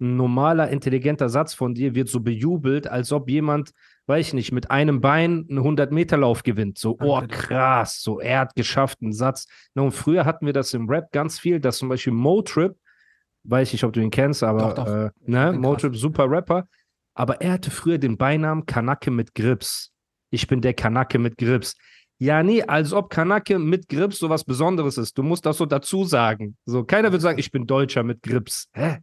ein 0.00 0.16
normaler, 0.16 0.68
intelligenter 0.68 1.28
Satz 1.28 1.54
von 1.54 1.74
dir 1.74 1.94
wird 1.94 2.08
so 2.08 2.20
bejubelt, 2.20 2.86
als 2.86 3.10
ob 3.12 3.28
jemand, 3.28 3.72
weiß 4.06 4.28
ich 4.28 4.34
nicht, 4.34 4.52
mit 4.52 4.70
einem 4.70 5.00
Bein 5.00 5.46
einen 5.50 5.58
100-Meter-Lauf 5.60 6.42
gewinnt. 6.42 6.78
So, 6.78 6.96
oh, 7.00 7.22
krass, 7.28 8.00
so, 8.00 8.20
er 8.20 8.40
hat 8.40 8.54
geschafft, 8.54 8.98
einen 9.02 9.12
Satz. 9.12 9.46
Na, 9.74 9.82
und 9.82 9.92
früher 9.92 10.24
hatten 10.24 10.46
wir 10.46 10.52
das 10.52 10.74
im 10.74 10.88
Rap 10.88 11.10
ganz 11.12 11.38
viel, 11.38 11.60
dass 11.60 11.78
zum 11.78 11.88
Beispiel 11.88 12.12
Motrip, 12.12 12.76
weiß 13.44 13.68
ich 13.68 13.74
nicht, 13.74 13.84
ob 13.84 13.92
du 13.92 14.00
ihn 14.00 14.10
kennst, 14.10 14.42
aber 14.42 14.74
Doch, 14.74 14.74
doch. 14.74 14.86
Äh, 14.86 15.10
ne, 15.24 15.52
Motrip, 15.52 15.96
super 15.96 16.30
Rapper, 16.30 16.66
aber 17.14 17.40
er 17.40 17.52
hatte 17.52 17.70
früher 17.70 17.98
den 17.98 18.16
Beinamen 18.16 18.66
Kanake 18.66 19.10
mit 19.10 19.34
Grips. 19.34 19.90
Ich 20.30 20.46
bin 20.46 20.60
der 20.60 20.74
Kanake 20.74 21.18
mit 21.18 21.38
Grips. 21.38 21.74
Ja, 22.18 22.42
nee, 22.42 22.62
als 22.62 22.92
ob 22.92 23.10
Kanake 23.10 23.58
mit 23.58 23.88
Grips 23.88 24.18
so 24.18 24.30
was 24.30 24.44
Besonderes 24.44 24.96
ist. 24.98 25.18
Du 25.18 25.22
musst 25.22 25.44
das 25.44 25.58
so 25.58 25.66
dazu 25.66 26.04
sagen. 26.04 26.56
So, 26.64 26.84
keiner 26.84 27.12
wird 27.12 27.22
sagen, 27.22 27.38
ich 27.38 27.50
bin 27.50 27.66
Deutscher 27.66 28.02
mit 28.02 28.22
Grips. 28.22 28.68
Hä? 28.72 28.98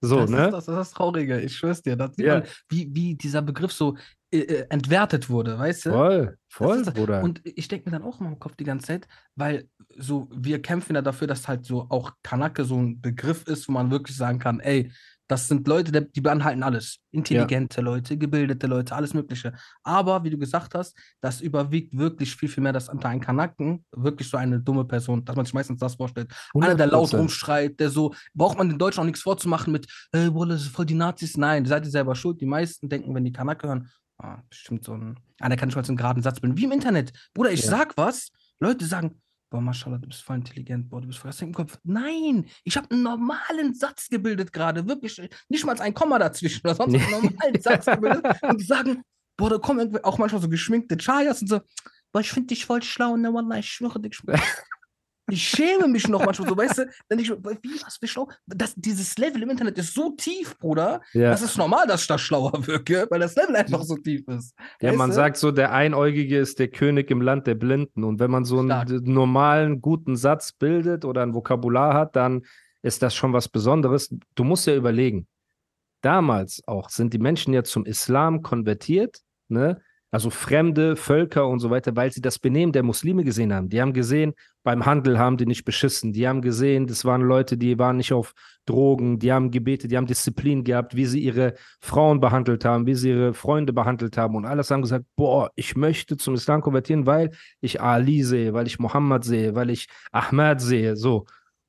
So, 0.00 0.20
das 0.20 0.30
ne? 0.30 0.36
Ist 0.36 0.52
das, 0.52 0.64
das 0.66 0.68
ist 0.68 0.74
das 0.76 0.90
Traurige, 0.92 1.40
ich 1.40 1.56
schwör's 1.56 1.82
dir. 1.82 1.96
Da 1.96 2.08
sieht 2.08 2.24
Ja. 2.26 2.40
man, 2.40 2.48
wie, 2.68 2.88
wie 2.92 3.14
dieser 3.14 3.42
Begriff 3.42 3.72
so 3.72 3.96
äh, 4.30 4.40
äh, 4.40 4.66
entwertet 4.68 5.30
wurde, 5.30 5.58
weißt 5.58 5.86
du? 5.86 5.90
Voll, 5.90 6.38
voll, 6.48 6.84
das. 6.84 6.94
Bruder. 6.94 7.22
Und 7.22 7.40
ich 7.44 7.68
denke 7.68 7.88
mir 7.88 7.98
dann 7.98 8.06
auch 8.06 8.20
immer 8.20 8.28
im 8.28 8.38
Kopf 8.38 8.56
die 8.56 8.64
ganze 8.64 8.88
Zeit, 8.88 9.08
weil 9.36 9.68
so, 9.96 10.28
wir 10.30 10.60
kämpfen 10.60 10.94
ja 10.94 11.02
dafür, 11.02 11.26
dass 11.26 11.48
halt 11.48 11.64
so 11.64 11.86
auch 11.88 12.12
Kanake 12.22 12.64
so 12.64 12.76
ein 12.76 13.00
Begriff 13.00 13.46
ist, 13.46 13.68
wo 13.68 13.72
man 13.72 13.90
wirklich 13.90 14.16
sagen 14.16 14.38
kann, 14.38 14.60
ey, 14.60 14.90
das 15.28 15.46
sind 15.46 15.68
Leute, 15.68 15.92
die 16.02 16.20
beanhalten 16.22 16.62
alles. 16.62 16.98
Intelligente 17.10 17.82
Leute, 17.82 18.16
gebildete 18.16 18.66
Leute, 18.66 18.94
alles 18.94 19.12
Mögliche. 19.12 19.52
Aber 19.82 20.24
wie 20.24 20.30
du 20.30 20.38
gesagt 20.38 20.74
hast, 20.74 20.96
das 21.20 21.42
überwiegt 21.42 21.96
wirklich 21.96 22.34
viel, 22.34 22.48
viel 22.48 22.62
mehr, 22.62 22.72
dass 22.72 22.88
unter 22.88 23.10
einem 23.10 23.20
Kanaken 23.20 23.84
wirklich 23.92 24.28
so 24.28 24.38
eine 24.38 24.58
dumme 24.58 24.86
Person, 24.86 25.24
dass 25.24 25.36
man 25.36 25.44
sich 25.44 25.52
meistens 25.52 25.80
das 25.80 25.96
vorstellt. 25.96 26.32
Einer, 26.54 26.74
der 26.74 26.86
laut 26.86 27.10
100%. 27.10 27.18
rumschreit, 27.18 27.78
der 27.78 27.90
so, 27.90 28.14
braucht 28.34 28.56
man 28.56 28.70
den 28.70 28.78
Deutschen 28.78 29.00
auch 29.00 29.04
nichts 29.04 29.20
vorzumachen 29.20 29.70
mit, 29.70 29.86
ey, 30.12 30.30
Bruder, 30.30 30.54
das 30.54 30.62
sind 30.62 30.72
voll 30.72 30.86
die 30.86 30.94
Nazis. 30.94 31.36
Nein, 31.36 31.66
seid 31.66 31.84
ihr 31.84 31.90
selber 31.90 32.14
schuld. 32.14 32.40
Die 32.40 32.46
meisten 32.46 32.88
denken, 32.88 33.14
wenn 33.14 33.24
die 33.24 33.32
Kanake 33.32 33.68
hören, 33.68 33.90
ah, 34.18 34.42
bestimmt 34.48 34.84
so 34.84 34.94
ein, 34.94 35.18
ah, 35.40 35.48
der 35.48 35.56
kann 35.56 35.68
nicht 35.68 35.76
mal 35.76 35.84
so 35.84 35.90
einen 35.90 35.96
geraden 35.96 36.22
Satz 36.22 36.40
bilden. 36.40 36.56
Wie 36.56 36.64
im 36.64 36.72
Internet. 36.72 37.12
Bruder, 37.34 37.50
ich 37.52 37.62
Ja. 37.64 37.70
sag 37.70 37.96
was, 37.96 38.30
Leute 38.60 38.84
sagen, 38.84 39.20
boah, 39.50 39.60
Maschallah, 39.60 39.98
du 39.98 40.08
bist 40.08 40.22
voll 40.22 40.36
intelligent, 40.36 40.90
boah, 40.90 41.00
du 41.00 41.06
bist 41.06 41.18
voll, 41.20 41.30
das 41.30 41.40
im 41.40 41.54
Kopf. 41.54 41.78
Nein, 41.84 42.46
ich 42.64 42.76
habe 42.76 42.90
einen 42.90 43.02
normalen 43.02 43.74
Satz 43.74 44.08
gebildet 44.08 44.52
gerade, 44.52 44.86
wirklich, 44.86 45.20
nicht 45.48 45.64
mal 45.64 45.80
ein 45.80 45.94
Komma 45.94 46.18
dazwischen 46.18 46.60
oder 46.66 46.74
sonst 46.74 46.94
einen 46.94 47.10
normalen 47.10 47.60
Satz 47.60 47.86
gebildet. 47.86 48.24
Und 48.42 48.60
die 48.60 48.64
sagen, 48.64 49.02
boah, 49.36 49.50
da 49.50 49.58
kommen 49.58 49.96
auch 50.04 50.18
manchmal 50.18 50.42
so 50.42 50.48
geschminkte 50.48 50.96
Chayas 50.98 51.40
und 51.42 51.48
so, 51.48 51.60
boah, 52.12 52.20
ich 52.20 52.30
finde 52.30 52.48
dich 52.48 52.66
voll 52.66 52.82
schlau, 52.82 53.16
ne, 53.16 53.32
Wallah, 53.32 53.58
ich 53.58 53.70
schwöre 53.70 54.00
dich. 54.00 54.20
Ich 55.30 55.42
schäme 55.42 55.88
mich 55.88 56.08
noch 56.08 56.24
manchmal 56.24 56.48
so, 56.48 56.56
weißt 56.56 56.78
du? 56.78 56.86
Dann 57.08 57.18
ich, 57.18 57.30
wie, 57.30 57.80
was 57.84 57.96
für 57.98 58.06
schlau? 58.06 58.28
Das, 58.46 58.74
dieses 58.76 59.16
Level 59.18 59.42
im 59.42 59.50
Internet 59.50 59.78
ist 59.78 59.94
so 59.94 60.10
tief, 60.10 60.58
Bruder. 60.58 61.00
Ja. 61.12 61.30
Das 61.30 61.42
ist 61.42 61.56
normal, 61.56 61.86
dass 61.86 62.02
ich 62.02 62.06
da 62.06 62.18
schlauer 62.18 62.66
wirke, 62.66 63.06
weil 63.10 63.20
das 63.20 63.36
Level 63.36 63.56
einfach 63.56 63.82
so 63.82 63.96
tief 63.96 64.26
ist. 64.28 64.54
Ja, 64.80 64.92
man 64.92 65.10
du? 65.10 65.16
sagt 65.16 65.36
so, 65.36 65.50
der 65.50 65.72
Einäugige 65.72 66.38
ist 66.38 66.58
der 66.58 66.68
König 66.68 67.10
im 67.10 67.20
Land 67.20 67.46
der 67.46 67.54
Blinden. 67.54 68.04
Und 68.04 68.20
wenn 68.20 68.30
man 68.30 68.44
so 68.44 68.58
einen 68.58 68.70
Stark. 68.70 68.88
normalen, 69.06 69.80
guten 69.80 70.16
Satz 70.16 70.52
bildet 70.52 71.04
oder 71.04 71.22
ein 71.22 71.34
Vokabular 71.34 71.94
hat, 71.94 72.16
dann 72.16 72.42
ist 72.82 73.02
das 73.02 73.14
schon 73.14 73.32
was 73.32 73.48
Besonderes. 73.48 74.14
Du 74.34 74.44
musst 74.44 74.66
ja 74.66 74.74
überlegen, 74.74 75.26
damals 76.00 76.62
auch 76.66 76.90
sind 76.90 77.12
die 77.12 77.18
Menschen 77.18 77.52
ja 77.52 77.64
zum 77.64 77.84
Islam 77.84 78.42
konvertiert, 78.42 79.20
ne? 79.48 79.80
Also 80.10 80.30
fremde 80.30 80.96
Völker 80.96 81.46
und 81.46 81.60
so 81.60 81.68
weiter, 81.68 81.94
weil 81.94 82.10
sie 82.10 82.22
das 82.22 82.38
Benehmen 82.38 82.72
der 82.72 82.82
Muslime 82.82 83.24
gesehen 83.24 83.52
haben. 83.52 83.68
Die 83.68 83.80
haben 83.80 83.92
gesehen, 83.92 84.32
beim 84.62 84.86
Handel 84.86 85.18
haben 85.18 85.36
die 85.36 85.44
nicht 85.44 85.64
beschissen. 85.64 86.12
Die 86.14 86.26
haben 86.26 86.40
gesehen, 86.40 86.86
das 86.86 87.04
waren 87.04 87.20
Leute, 87.20 87.58
die 87.58 87.78
waren 87.78 87.98
nicht 87.98 88.12
auf 88.14 88.32
Drogen, 88.64 89.18
die 89.18 89.32
haben 89.32 89.50
gebetet, 89.50 89.90
die 89.90 89.96
haben 89.96 90.06
Disziplin 90.06 90.64
gehabt, 90.64 90.94
wie 90.96 91.06
sie 91.06 91.20
ihre 91.20 91.54
Frauen 91.80 92.20
behandelt 92.20 92.64
haben, 92.64 92.86
wie 92.86 92.94
sie 92.94 93.10
ihre 93.10 93.34
Freunde 93.34 93.72
behandelt 93.72 94.16
haben 94.16 94.34
und 94.34 94.44
alles 94.44 94.70
haben 94.70 94.82
gesagt, 94.82 95.06
boah, 95.16 95.50
ich 95.56 95.76
möchte 95.76 96.16
zum 96.16 96.34
Islam 96.34 96.60
konvertieren, 96.60 97.06
weil 97.06 97.30
ich 97.60 97.80
Ali 97.80 98.22
sehe, 98.22 98.52
weil 98.52 98.66
ich 98.66 98.78
Mohammed 98.78 99.24
sehe, 99.24 99.54
weil 99.54 99.70
ich 99.70 99.88
Ahmad 100.12 100.60
sehe. 100.60 100.96
So, 100.96 101.26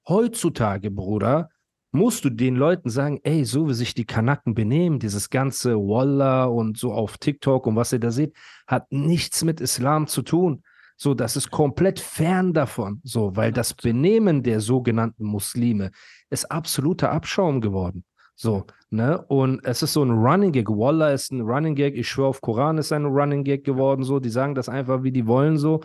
heutzutage, 0.07 0.91
Bruder, 0.91 1.49
musst 1.91 2.23
du 2.25 2.29
den 2.29 2.55
Leuten 2.55 2.89
sagen, 2.89 3.19
ey, 3.23 3.45
so 3.45 3.67
wie 3.67 3.73
sich 3.73 3.93
die 3.93 4.05
Kanaken 4.05 4.53
benehmen, 4.53 4.99
dieses 4.99 5.29
ganze 5.29 5.75
Wallah 5.75 6.45
und 6.45 6.77
so 6.77 6.93
auf 6.93 7.17
TikTok 7.17 7.65
und 7.67 7.75
was 7.75 7.93
ihr 7.93 7.99
da 7.99 8.11
seht, 8.11 8.35
hat 8.67 8.91
nichts 8.91 9.43
mit 9.43 9.59
Islam 9.61 10.07
zu 10.07 10.21
tun. 10.21 10.63
So, 10.97 11.13
das 11.13 11.37
ist 11.37 11.49
komplett 11.49 11.99
fern 11.99 12.53
davon. 12.53 12.99
So, 13.03 13.35
weil 13.35 13.53
das 13.53 13.73
Benehmen 13.73 14.43
der 14.43 14.59
sogenannten 14.59 15.23
Muslime 15.23 15.91
ist 16.29 16.51
absoluter 16.51 17.11
Abschaum 17.11 17.61
geworden. 17.61 18.03
So, 18.35 18.65
ne? 18.89 19.21
Und 19.27 19.63
es 19.63 19.81
ist 19.81 19.93
so 19.93 20.03
ein 20.03 20.11
Running 20.11 20.51
Gag. 20.51 20.69
Wallah 20.69 21.11
ist 21.11 21.31
ein 21.31 21.41
Running 21.41 21.75
Gag. 21.75 21.95
Ich 21.95 22.09
schwöre 22.09 22.27
auf 22.27 22.41
Koran 22.41 22.77
ist 22.77 22.91
ein 22.91 23.05
Running 23.05 23.43
Gag 23.43 23.63
geworden. 23.63 24.03
So, 24.03 24.19
die 24.19 24.29
sagen 24.29 24.55
das 24.55 24.69
einfach, 24.69 25.01
wie 25.03 25.11
die 25.11 25.25
wollen. 25.25 25.57
So. 25.57 25.81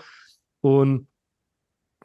Und 0.61 1.07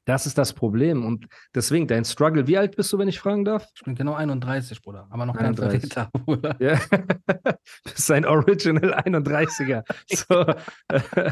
das 0.09 0.25
ist 0.25 0.39
das 0.39 0.53
Problem. 0.53 1.05
Und 1.05 1.27
deswegen 1.53 1.87
dein 1.87 2.03
Struggle. 2.03 2.47
Wie 2.47 2.57
alt 2.57 2.75
bist 2.75 2.91
du, 2.91 2.97
wenn 2.97 3.07
ich 3.07 3.19
fragen 3.19 3.45
darf? 3.45 3.67
Ich 3.75 3.83
bin 3.83 3.93
genau 3.93 4.15
31, 4.15 4.81
Bruder, 4.81 5.07
aber 5.11 5.27
noch 5.27 5.35
kein 5.35 5.55
31. 5.55 5.93
Verräter, 5.93 6.09
Bruder. 6.25 6.55
Ja, 6.59 6.79
das 7.83 7.99
ist 7.99 8.11
ein 8.11 8.25
Original 8.25 8.95
31er. 8.95 9.83
So, 10.07 10.45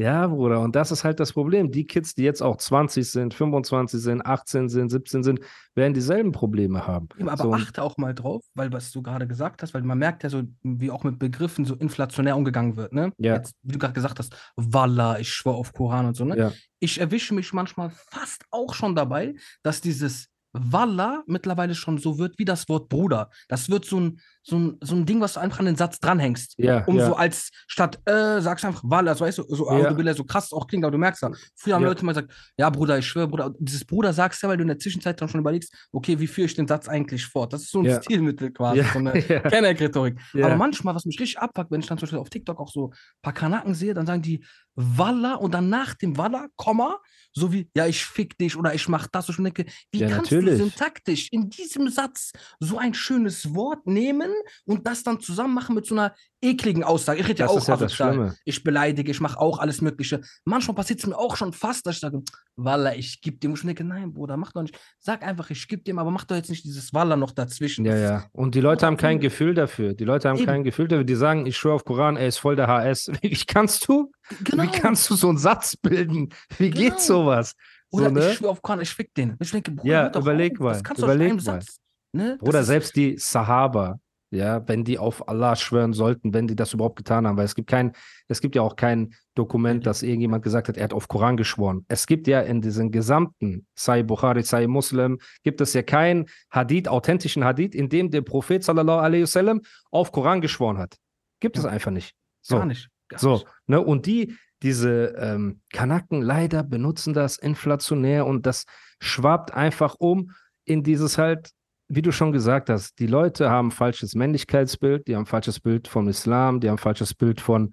ja, 0.00 0.26
Bruder, 0.28 0.60
und 0.60 0.74
das 0.74 0.90
ist 0.90 1.04
halt 1.04 1.20
das 1.20 1.34
Problem. 1.34 1.70
Die 1.70 1.86
Kids, 1.86 2.14
die 2.14 2.22
jetzt 2.22 2.42
auch 2.42 2.56
20 2.56 3.10
sind, 3.10 3.34
25 3.34 4.00
sind, 4.00 4.24
18 4.24 4.70
sind, 4.70 4.88
17 4.88 5.22
sind, 5.22 5.40
werden 5.74 5.92
dieselben 5.92 6.32
Probleme 6.32 6.86
haben. 6.86 7.08
Aber 7.26 7.42
so, 7.42 7.52
achte 7.52 7.82
auch 7.82 7.98
mal 7.98 8.14
drauf, 8.14 8.42
weil 8.54 8.72
was 8.72 8.92
du 8.92 9.02
gerade 9.02 9.26
gesagt 9.26 9.62
hast, 9.62 9.74
weil 9.74 9.82
man 9.82 9.98
merkt 9.98 10.22
ja 10.22 10.30
so, 10.30 10.42
wie 10.62 10.90
auch 10.90 11.04
mit 11.04 11.18
Begriffen 11.18 11.66
so 11.66 11.74
inflationär 11.74 12.34
umgegangen 12.34 12.76
wird, 12.76 12.94
ne? 12.94 13.12
Ja. 13.18 13.34
Jetzt, 13.34 13.54
wie 13.62 13.72
du 13.72 13.78
gerade 13.78 13.92
gesagt 13.92 14.18
hast, 14.18 14.34
Wallah, 14.56 15.18
ich 15.18 15.30
schwör 15.30 15.54
auf 15.54 15.74
Koran 15.74 16.06
und 16.06 16.16
so, 16.16 16.24
ne? 16.24 16.38
Ja. 16.38 16.52
Ich 16.78 16.98
erwische 16.98 17.34
mich 17.34 17.52
manchmal 17.52 17.90
fast 17.90 18.44
auch 18.50 18.72
schon 18.72 18.94
dabei, 18.96 19.34
dass 19.62 19.82
dieses 19.82 20.30
Wallah 20.52 21.22
mittlerweile 21.26 21.74
schon 21.74 21.98
so 21.98 22.18
wird 22.18 22.38
wie 22.38 22.44
das 22.44 22.68
Wort 22.68 22.88
Bruder. 22.88 23.30
Das 23.48 23.70
wird 23.70 23.84
so 23.84 24.00
ein, 24.00 24.20
so 24.42 24.58
ein, 24.58 24.78
so 24.80 24.94
ein 24.94 25.04
Ding, 25.06 25.20
was 25.20 25.34
du 25.34 25.40
einfach 25.40 25.58
an 25.58 25.66
den 25.66 25.76
Satz 25.76 26.00
dranhängst. 26.00 26.54
Ja, 26.58 26.84
Um 26.84 26.96
ja. 26.96 27.06
so 27.06 27.14
als 27.14 27.50
statt 27.66 28.00
äh, 28.06 28.40
sagst 28.40 28.64
du 28.64 28.68
einfach 28.68 28.82
Wallah, 28.84 29.14
so 29.14 29.24
weißt 29.24 29.38
du, 29.38 29.44
so, 29.48 29.70
Ja. 29.70 29.78
ja. 29.80 29.92
du 29.92 30.14
so 30.14 30.24
krass 30.24 30.52
auch 30.52 30.66
klingen, 30.66 30.84
aber 30.84 30.92
du 30.92 30.98
merkst 30.98 31.22
ja. 31.22 31.30
Früher 31.56 31.74
haben 31.74 31.82
Ja. 31.82 31.88
Leute 31.88 32.04
mal 32.04 32.12
gesagt, 32.12 32.32
ja 32.56 32.70
Bruder, 32.70 32.98
ich 32.98 33.06
schwöre, 33.06 33.28
Bruder. 33.28 33.52
Dieses 33.58 33.84
Bruder 33.84 34.12
sagst 34.12 34.42
du 34.42 34.46
ja, 34.46 34.50
weil 34.50 34.56
du 34.56 34.62
in 34.62 34.68
der 34.68 34.78
Zwischenzeit 34.78 35.20
dann 35.20 35.28
schon 35.28 35.40
überlegst, 35.40 35.72
okay, 35.92 36.18
wie 36.18 36.26
führe 36.26 36.46
ich 36.46 36.54
den 36.54 36.66
Satz 36.66 36.88
eigentlich 36.88 37.26
fort? 37.26 37.52
Das 37.52 37.62
ist 37.62 37.70
so 37.70 37.80
ein 37.80 37.84
Ja. 37.84 38.02
Stilmittel 38.02 38.50
quasi, 38.52 38.82
so 38.92 38.98
eine 38.98 39.18
ja. 39.28 39.40
Kennerrhetorik. 39.40 40.18
Aber 40.34 40.56
manchmal, 40.56 40.94
was 40.94 41.04
mich 41.04 41.20
richtig 41.20 41.38
abfuckt, 41.38 41.70
wenn 41.70 41.80
ich 41.80 41.86
dann 41.86 41.98
zum 41.98 42.06
Beispiel 42.06 42.18
auf 42.18 42.30
TikTok 42.30 42.58
auch 42.58 42.70
so 42.70 42.88
ein 42.90 42.96
paar 43.22 43.34
Kanaken 43.34 43.74
sehe, 43.74 43.94
dann 43.94 44.06
sagen 44.06 44.22
die 44.22 44.44
Wallah 44.74 45.34
und 45.34 45.52
dann 45.52 45.68
nach 45.68 45.94
dem 45.94 46.16
Wallah, 46.16 46.46
Komma, 46.56 46.98
so 47.32 47.52
wie, 47.52 47.68
ja, 47.76 47.86
ich 47.86 48.04
fick 48.04 48.38
dich 48.38 48.56
oder 48.56 48.74
ich 48.74 48.88
mach 48.88 49.06
das. 49.08 49.28
Und 49.28 49.46
ich 49.46 49.52
denke, 49.54 49.70
wie 49.92 50.00
kannst 50.00 50.32
natürlich. 50.32 50.58
du 50.58 50.64
syntaktisch 50.64 51.28
in 51.30 51.50
diesem 51.50 51.88
Satz 51.88 52.32
so 52.58 52.78
ein 52.78 52.94
schönes 52.94 53.54
Wort 53.54 53.86
nehmen 53.86 54.30
und 54.66 54.86
das 54.86 55.02
dann 55.02 55.20
zusammen 55.20 55.54
machen 55.54 55.74
mit 55.74 55.86
so 55.86 55.94
einer 55.94 56.14
ekligen 56.42 56.84
Aussage? 56.84 57.20
Ich 57.20 57.28
rede 57.28 57.40
ja 57.40 57.48
auch 57.48 57.66
ja. 57.66 57.88
Schlimme. 57.88 58.34
Ich 58.44 58.62
beleidige, 58.62 59.10
ich 59.10 59.20
mache 59.20 59.38
auch 59.38 59.58
alles 59.58 59.80
Mögliche. 59.80 60.20
Manchmal 60.44 60.74
passiert 60.74 61.00
es 61.00 61.06
mir 61.06 61.16
auch 61.16 61.36
schon 61.36 61.52
fast, 61.52 61.86
dass 61.86 61.96
ich 61.96 62.00
sage, 62.00 62.22
Wallah, 62.56 62.94
ich 62.94 63.20
geb 63.20 63.40
dir. 63.40 63.48
Und 63.48 63.56
ich 63.56 63.62
denke, 63.62 63.84
nein, 63.84 64.12
Bruder, 64.12 64.36
mach 64.36 64.52
doch 64.52 64.62
nicht. 64.62 64.78
Sag 64.98 65.22
einfach, 65.22 65.50
ich 65.50 65.66
geb 65.68 65.84
dir, 65.84 65.96
aber 65.98 66.10
mach 66.10 66.24
doch 66.24 66.36
jetzt 66.36 66.50
nicht 66.50 66.64
dieses 66.64 66.92
Wallah 66.92 67.16
noch 67.16 67.32
dazwischen. 67.32 67.84
Ja, 67.84 67.96
ja. 67.96 68.24
Und 68.32 68.54
die 68.54 68.60
Leute 68.60 68.86
haben 68.86 68.96
kein 68.96 69.20
Gefühl 69.20 69.54
dafür. 69.54 69.94
Die 69.94 70.04
Leute 70.04 70.28
haben 70.28 70.36
Eben. 70.38 70.46
kein 70.46 70.64
Gefühl 70.64 70.88
dafür. 70.88 71.04
Die 71.04 71.14
sagen, 71.14 71.46
ich 71.46 71.56
schwöre 71.56 71.74
auf 71.74 71.84
Koran, 71.84 72.16
er 72.16 72.28
ist 72.28 72.38
voll 72.38 72.56
der 72.56 72.66
HS. 72.68 73.10
Wie 73.22 73.34
kannst 73.46 73.86
du? 73.88 74.12
Genau. 74.44 74.62
Wie 74.62 74.68
kannst 74.68 75.08
du 75.10 75.14
so 75.14 75.28
einen 75.28 75.38
Satz 75.38 75.76
bilden? 75.76 76.28
Wie 76.58 76.70
geht 76.70 76.90
Genau. 76.96 76.98
sowas? 77.00 77.54
So, 77.92 77.98
Oder 77.98 78.10
ne? 78.10 78.30
ich 78.30 78.36
schwöre 78.36 78.52
auf 78.52 78.62
Koran, 78.62 78.80
ich 78.80 78.90
fick 78.90 79.12
den. 79.14 79.36
Ich 79.40 79.50
denke, 79.50 79.72
Bruder, 79.72 79.90
Ja, 80.12 80.16
überleg 80.16 80.52
auf, 80.54 80.58
mal, 80.60 80.72
Das 80.74 80.84
kannst 80.84 81.02
du 81.02 81.06
überleg 81.06 81.28
einem 81.30 81.36
mal. 81.36 81.42
Satz. 81.42 81.80
Ne? 82.12 82.38
Ist- 82.40 82.66
selbst 82.66 82.94
die 82.96 83.16
Sahaba, 83.18 83.98
ja, 84.30 84.66
wenn 84.68 84.84
die 84.84 84.98
auf 84.98 85.28
Allah 85.28 85.56
schwören 85.56 85.92
sollten, 85.92 86.32
wenn 86.32 86.46
die 86.46 86.54
das 86.56 86.72
überhaupt 86.72 86.96
getan 86.96 87.26
haben, 87.26 87.36
weil 87.36 87.44
es 87.44 87.54
gibt 87.56 87.68
kein, 87.68 87.92
es 88.28 88.40
gibt 88.40 88.54
ja 88.54 88.62
auch 88.62 88.76
kein 88.76 89.14
Dokument, 89.34 89.86
dass 89.86 90.02
irgendjemand 90.02 90.44
gesagt 90.44 90.68
hat, 90.68 90.76
er 90.76 90.84
hat 90.84 90.92
auf 90.94 91.08
Koran 91.08 91.36
geschworen. 91.36 91.84
Es 91.88 92.06
gibt 92.06 92.26
ja 92.28 92.40
in 92.40 92.60
diesem 92.60 92.90
gesamten 92.92 93.66
Sai 93.74 94.02
Bukhari, 94.04 94.42
Sai 94.44 94.66
Muslim, 94.68 95.18
gibt 95.42 95.60
es 95.60 95.72
ja 95.72 95.82
keinen 95.82 96.26
Hadith, 96.50 96.86
authentischen 96.88 97.44
Hadith, 97.44 97.74
in 97.74 97.88
dem 97.88 98.10
der 98.10 98.22
Prophet 98.22 98.62
sallallahu 98.62 99.00
alaihi 99.00 99.22
wasallam 99.22 99.62
auf 99.90 100.12
Koran 100.12 100.40
geschworen 100.40 100.78
hat. 100.78 100.96
Gibt 101.40 101.58
es 101.58 101.64
Ja. 101.64 101.70
einfach 101.70 101.90
nicht. 101.90 102.14
So. 102.40 102.56
Gar 102.58 102.66
nicht. 102.66 102.88
Gar 103.08 103.18
So, 103.18 103.32
nicht. 103.34 103.46
ne, 103.66 103.80
und 103.80 104.06
die, 104.06 104.36
diese 104.62 105.14
ähm, 105.18 105.60
Kanaken 105.72 106.22
leider 106.22 106.62
benutzen 106.62 107.14
das 107.14 107.36
inflationär 107.38 108.26
und 108.26 108.46
das 108.46 108.64
schwappt 109.00 109.54
einfach 109.54 109.96
um 109.98 110.32
in 110.64 110.82
dieses 110.82 111.18
halt, 111.18 111.50
wie 111.90 112.02
du 112.02 112.12
schon 112.12 112.30
gesagt 112.30 112.70
hast, 112.70 112.98
die 113.00 113.08
Leute 113.08 113.50
haben 113.50 113.68
ein 113.68 113.72
falsches 113.72 114.14
Männlichkeitsbild, 114.14 115.08
die 115.08 115.16
haben 115.16 115.24
ein 115.24 115.26
falsches 115.26 115.58
Bild 115.58 115.88
vom 115.88 116.08
Islam, 116.08 116.60
die 116.60 116.68
haben 116.68 116.76
ein 116.76 116.78
falsches 116.78 117.14
Bild 117.14 117.40
von 117.40 117.72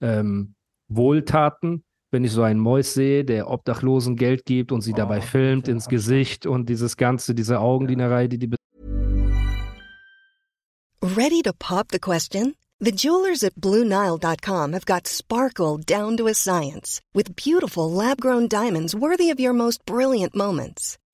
ähm, 0.00 0.54
Wohltaten. 0.88 1.84
Wenn 2.10 2.24
ich 2.24 2.32
so 2.32 2.42
einen 2.42 2.60
Mäus 2.60 2.94
sehe, 2.94 3.26
der 3.26 3.50
Obdachlosen 3.50 4.16
Geld 4.16 4.46
gibt 4.46 4.72
und 4.72 4.80
sie 4.80 4.94
dabei 4.94 5.18
Oh, 5.18 5.22
filmt 5.22 5.68
ja, 5.68 5.74
ins 5.74 5.88
Gesicht 5.88 6.46
und 6.46 6.70
dieses 6.70 6.96
Ganze, 6.96 7.34
diese 7.34 7.60
Augendienerei, 7.60 8.26
die 8.26 8.38
die 8.38 8.48
Ready 11.02 11.42
to 11.42 11.52
pop 11.52 11.88
the 11.90 11.98
question? 11.98 12.54
The 12.80 12.92
jewelers 12.92 13.44
at 13.44 13.56
BlueNile.com 13.56 14.72
have 14.72 14.86
got 14.86 15.06
sparkle 15.06 15.76
down 15.76 16.16
to 16.16 16.28
a 16.28 16.34
science 16.34 17.02
with 17.12 17.36
beautiful 17.36 17.90
lab 17.90 18.20
grown 18.20 18.48
diamonds 18.48 18.94
worthy 18.94 19.30
of 19.30 19.38
your 19.38 19.52
most 19.52 19.84
brilliant 19.84 20.34
moments. 20.34 20.96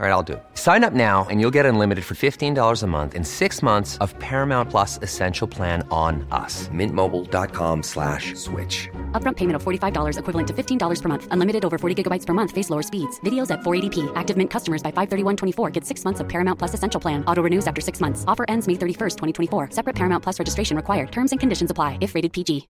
All 0.00 0.06
right, 0.06 0.12
I'll 0.12 0.22
do 0.22 0.34
it. 0.34 0.42
Sign 0.54 0.82
up 0.82 0.94
now 0.94 1.26
and 1.28 1.42
you'll 1.42 1.50
get 1.50 1.66
unlimited 1.66 2.06
for 2.06 2.14
$15 2.14 2.82
a 2.82 2.86
month 2.86 3.14
in 3.14 3.22
six 3.22 3.62
months 3.62 3.98
of 3.98 4.18
Paramount 4.18 4.70
Plus 4.70 4.98
Essential 5.02 5.46
Plan 5.46 5.86
on 5.90 6.26
us. 6.32 6.68
Mintmobile.com 6.68 7.82
slash 7.82 8.34
switch. 8.34 8.88
Upfront 9.12 9.36
payment 9.36 9.56
of 9.56 9.62
$45 9.62 10.18
equivalent 10.18 10.48
to 10.48 10.54
$15 10.54 11.02
per 11.02 11.08
month. 11.10 11.28
Unlimited 11.32 11.66
over 11.66 11.76
40 11.76 12.02
gigabytes 12.02 12.24
per 12.24 12.32
month. 12.32 12.50
Face 12.50 12.70
lower 12.70 12.80
speeds. 12.80 13.20
Videos 13.26 13.50
at 13.50 13.60
480p. 13.60 14.10
Active 14.16 14.38
Mint 14.38 14.50
customers 14.50 14.82
by 14.82 14.90
531.24 14.90 15.70
get 15.70 15.84
six 15.84 16.02
months 16.02 16.20
of 16.20 16.26
Paramount 16.26 16.58
Plus 16.58 16.72
Essential 16.72 16.98
Plan. 16.98 17.22
Auto 17.26 17.42
renews 17.42 17.66
after 17.66 17.82
six 17.82 18.00
months. 18.00 18.24
Offer 18.26 18.46
ends 18.48 18.66
May 18.66 18.76
31st, 18.76 19.18
2024. 19.18 19.68
Separate 19.72 19.96
Paramount 19.96 20.22
Plus 20.22 20.38
registration 20.38 20.78
required. 20.78 21.12
Terms 21.12 21.32
and 21.32 21.38
conditions 21.38 21.70
apply 21.70 21.98
if 22.00 22.14
rated 22.14 22.32
PG. 22.32 22.68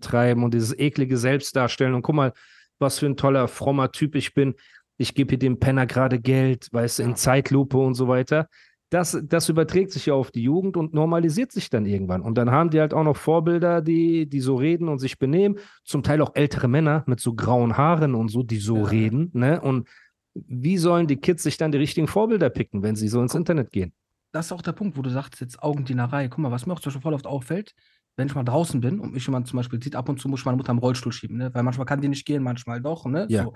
treiben 0.00 0.44
und 0.44 0.54
dieses 0.54 0.78
eklige 0.78 1.16
Selbstdarstellen. 1.16 1.94
Und 1.94 2.02
guck 2.02 2.14
mal, 2.14 2.32
was 2.78 2.98
für 2.98 3.06
ein 3.06 3.16
toller, 3.16 3.48
frommer 3.48 3.92
Typ 3.92 4.14
ich 4.14 4.34
bin. 4.34 4.54
Ich 4.96 5.14
gebe 5.14 5.30
hier 5.30 5.38
dem 5.38 5.58
Penner 5.58 5.86
gerade 5.86 6.20
Geld, 6.20 6.68
weißt 6.72 6.98
du, 6.98 7.02
in 7.02 7.16
Zeitlupe 7.16 7.76
und 7.78 7.94
so 7.94 8.08
weiter. 8.08 8.48
Das, 8.90 9.18
das 9.24 9.48
überträgt 9.48 9.90
sich 9.90 10.06
ja 10.06 10.14
auf 10.14 10.30
die 10.30 10.42
Jugend 10.42 10.76
und 10.76 10.94
normalisiert 10.94 11.50
sich 11.50 11.68
dann 11.68 11.84
irgendwann. 11.84 12.20
Und 12.22 12.38
dann 12.38 12.50
haben 12.52 12.70
die 12.70 12.78
halt 12.78 12.94
auch 12.94 13.02
noch 13.02 13.16
Vorbilder, 13.16 13.82
die, 13.82 14.26
die 14.28 14.40
so 14.40 14.54
reden 14.56 14.88
und 14.88 15.00
sich 15.00 15.18
benehmen. 15.18 15.58
Zum 15.84 16.02
Teil 16.04 16.20
auch 16.22 16.32
ältere 16.34 16.68
Männer 16.68 17.02
mit 17.06 17.18
so 17.18 17.34
grauen 17.34 17.76
Haaren 17.76 18.14
und 18.14 18.28
so, 18.28 18.42
die 18.44 18.58
so 18.58 18.76
Ja. 18.76 18.84
reden. 18.84 19.30
Ne? 19.32 19.60
Und 19.60 19.88
wie 20.34 20.78
sollen 20.78 21.06
die 21.08 21.16
Kids 21.16 21.42
sich 21.42 21.56
dann 21.56 21.72
die 21.72 21.78
richtigen 21.78 22.06
Vorbilder 22.06 22.50
picken, 22.50 22.82
wenn 22.82 22.94
sie 22.94 23.08
so 23.08 23.20
ins 23.20 23.34
Internet 23.34 23.72
gehen? 23.72 23.92
das 24.32 24.46
ist 24.46 24.52
auch 24.52 24.62
der 24.62 24.72
Punkt, 24.72 24.96
wo 24.98 25.02
du 25.02 25.10
sagst, 25.10 25.40
jetzt 25.40 25.62
Augendienerei. 25.62 26.26
Guck 26.26 26.38
mal, 26.38 26.50
was 26.50 26.66
mir 26.66 26.72
auch 26.72 26.80
zum 26.80 26.90
Beispiel 26.90 27.02
voll 27.02 27.14
oft 27.14 27.26
auffällt, 27.26 27.72
wenn 28.16 28.26
ich 28.26 28.34
mal 28.34 28.42
draußen 28.42 28.80
bin 28.80 28.98
und 28.98 29.12
mich 29.12 29.24
jemand 29.24 29.46
zum 29.46 29.58
Beispiel 29.58 29.80
sieht, 29.80 29.94
ab 29.94 30.08
und 30.08 30.20
zu 30.20 30.28
muss 30.28 30.40
ich 30.40 30.44
meine 30.44 30.56
Mutter 30.56 30.72
im 30.72 30.78
Rollstuhl 30.78 31.12
schieben, 31.12 31.36
ne? 31.36 31.54
weil 31.54 31.62
manchmal 31.62 31.86
kann 31.86 32.00
die 32.00 32.08
nicht 32.08 32.26
gehen, 32.26 32.42
manchmal 32.42 32.80
doch, 32.80 33.06
ne? 33.06 33.26
Ja. 33.28 33.44
So. 33.44 33.54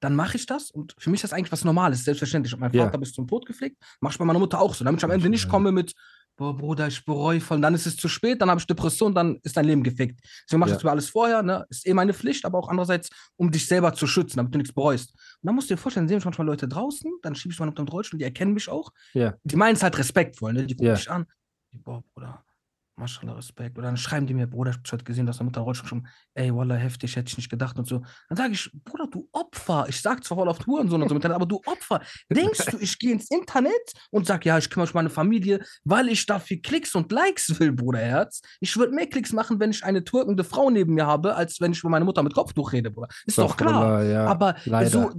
Dann 0.00 0.14
mache 0.14 0.36
ich 0.36 0.46
das 0.46 0.70
und 0.70 0.94
für 0.98 1.10
mich 1.10 1.18
ist 1.18 1.24
das 1.24 1.32
eigentlich 1.32 1.52
was 1.52 1.64
Normales, 1.64 2.04
selbstverständlich. 2.04 2.50
Ich 2.50 2.52
habe 2.54 2.60
meinen 2.68 2.74
Ja. 2.74 2.84
Vater 2.84 2.98
bis 2.98 3.12
zum 3.12 3.26
Tod 3.26 3.46
gepflegt, 3.46 3.76
mache 4.00 4.12
ich 4.12 4.18
bei 4.18 4.24
meiner 4.24 4.38
Mutter 4.38 4.60
auch 4.60 4.74
so, 4.74 4.84
damit 4.84 5.00
ich 5.00 5.04
am 5.04 5.10
Ende 5.10 5.28
nicht 5.30 5.48
komme 5.48 5.72
mit, 5.72 5.94
boah, 6.36 6.54
Bruder, 6.54 6.86
ich 6.88 7.02
bereue 7.06 7.40
voll, 7.40 7.56
und 7.56 7.62
dann 7.62 7.74
ist 7.74 7.86
es 7.86 7.96
zu 7.96 8.08
spät, 8.08 8.42
dann 8.42 8.50
habe 8.50 8.60
ich 8.60 8.66
Depression, 8.66 9.14
dann 9.14 9.38
ist 9.42 9.56
dein 9.56 9.64
Leben 9.64 9.82
gefickt. 9.82 10.20
Deswegen 10.44 10.60
mache 10.60 10.68
ich 10.68 10.72
Ja. 10.72 10.76
das 10.76 10.82
über 10.82 10.90
alles 10.92 11.08
vorher, 11.08 11.42
ne? 11.42 11.64
Ist 11.70 11.86
eh 11.86 11.94
meine 11.94 12.12
Pflicht, 12.12 12.44
aber 12.44 12.58
auch 12.58 12.68
andererseits, 12.68 13.08
um 13.36 13.50
dich 13.50 13.66
selber 13.66 13.94
zu 13.94 14.06
schützen, 14.06 14.36
damit 14.36 14.52
du 14.54 14.58
nichts 14.58 14.74
bereust. 14.74 15.12
Und 15.14 15.46
dann 15.46 15.54
musst 15.54 15.70
du 15.70 15.74
dir 15.74 15.80
vorstellen, 15.80 16.08
sehen 16.08 16.16
mich 16.16 16.26
manchmal 16.26 16.46
Leute 16.46 16.68
draußen, 16.68 17.10
dann 17.22 17.34
schiebe 17.34 17.54
ich 17.54 17.58
meine 17.58 17.70
Mutter 17.70 17.80
im 17.82 17.88
Rollstuhl, 17.88 18.18
die 18.18 18.24
erkennen 18.24 18.52
mich 18.52 18.68
auch, 18.68 18.90
Ja. 19.14 19.34
die 19.44 19.56
meinen 19.56 19.76
es 19.76 19.82
halt 19.82 19.96
respektvoll, 19.96 20.52
ne? 20.52 20.66
Die 20.66 20.74
gucken 20.74 20.88
Ja. 20.88 20.92
mich 20.94 21.10
an. 21.10 21.24
Die, 21.72 21.78
boah, 21.78 22.04
Bruder, 22.12 22.44
Maschallah, 22.98 23.34
Respekt. 23.34 23.76
Oder 23.76 23.88
dann 23.88 23.96
schreiben 23.96 24.26
die 24.26 24.32
mir, 24.32 24.46
Bruder, 24.46 24.70
ich 24.70 24.78
hab 24.78 24.90
heute 24.90 25.04
gesehen, 25.04 25.26
dass 25.26 25.36
deine 25.36 25.46
Mutter 25.50 25.60
Rollstuhl 25.60 25.88
schon, 25.88 26.08
ey, 26.34 26.54
Wallah, 26.54 26.76
heftig, 26.76 27.14
hätte 27.14 27.28
ich 27.28 27.36
nicht 27.36 27.50
gedacht 27.50 27.78
und 27.78 27.86
so. 27.86 28.02
Dann 28.28 28.36
sage 28.36 28.52
ich, 28.54 28.70
Bruder, 28.84 29.06
du 29.06 29.28
Opfer. 29.32 29.86
Ich 29.88 30.00
sag 30.00 30.24
zwar 30.24 30.38
voll 30.38 30.48
oft 30.48 30.66
Hurensohn 30.66 31.02
und 31.02 31.08
so, 31.08 31.14
Internet, 31.14 31.34
aber 31.34 31.46
du 31.46 31.60
Opfer. 31.66 32.00
Denkst 32.30 32.66
du, 32.70 32.78
ich 32.78 32.98
gehe 32.98 33.12
ins 33.12 33.30
Internet 33.30 33.72
und 34.10 34.26
sag, 34.26 34.46
ja, 34.46 34.56
ich 34.56 34.70
kümmere 34.70 34.86
mich 34.86 34.94
um 34.94 34.98
meine 34.98 35.10
Familie, 35.10 35.64
weil 35.84 36.08
ich 36.08 36.24
dafür 36.24 36.56
Klicks 36.62 36.94
und 36.94 37.12
Likes 37.12 37.60
will, 37.60 37.72
Bruderherz? 37.72 38.40
Ich 38.60 38.76
würde 38.76 38.94
mehr 38.94 39.08
Klicks 39.08 39.32
machen, 39.32 39.60
wenn 39.60 39.70
ich 39.70 39.84
eine 39.84 40.02
türkende 40.02 40.42
Frau 40.44 40.70
neben 40.70 40.94
mir 40.94 41.06
habe, 41.06 41.34
als 41.34 41.60
wenn 41.60 41.72
ich 41.72 41.80
über 41.80 41.90
meine 41.90 42.06
Mutter 42.06 42.22
mit 42.22 42.34
Kopftuch 42.34 42.72
rede, 42.72 42.90
Bruder. 42.90 43.08
Ist 43.26 43.36
doch 43.36 43.56
klar. 43.56 44.02
Ja, 44.04 44.26
Aber 44.26 44.56
leider. 44.64 44.88
so, 44.88 45.10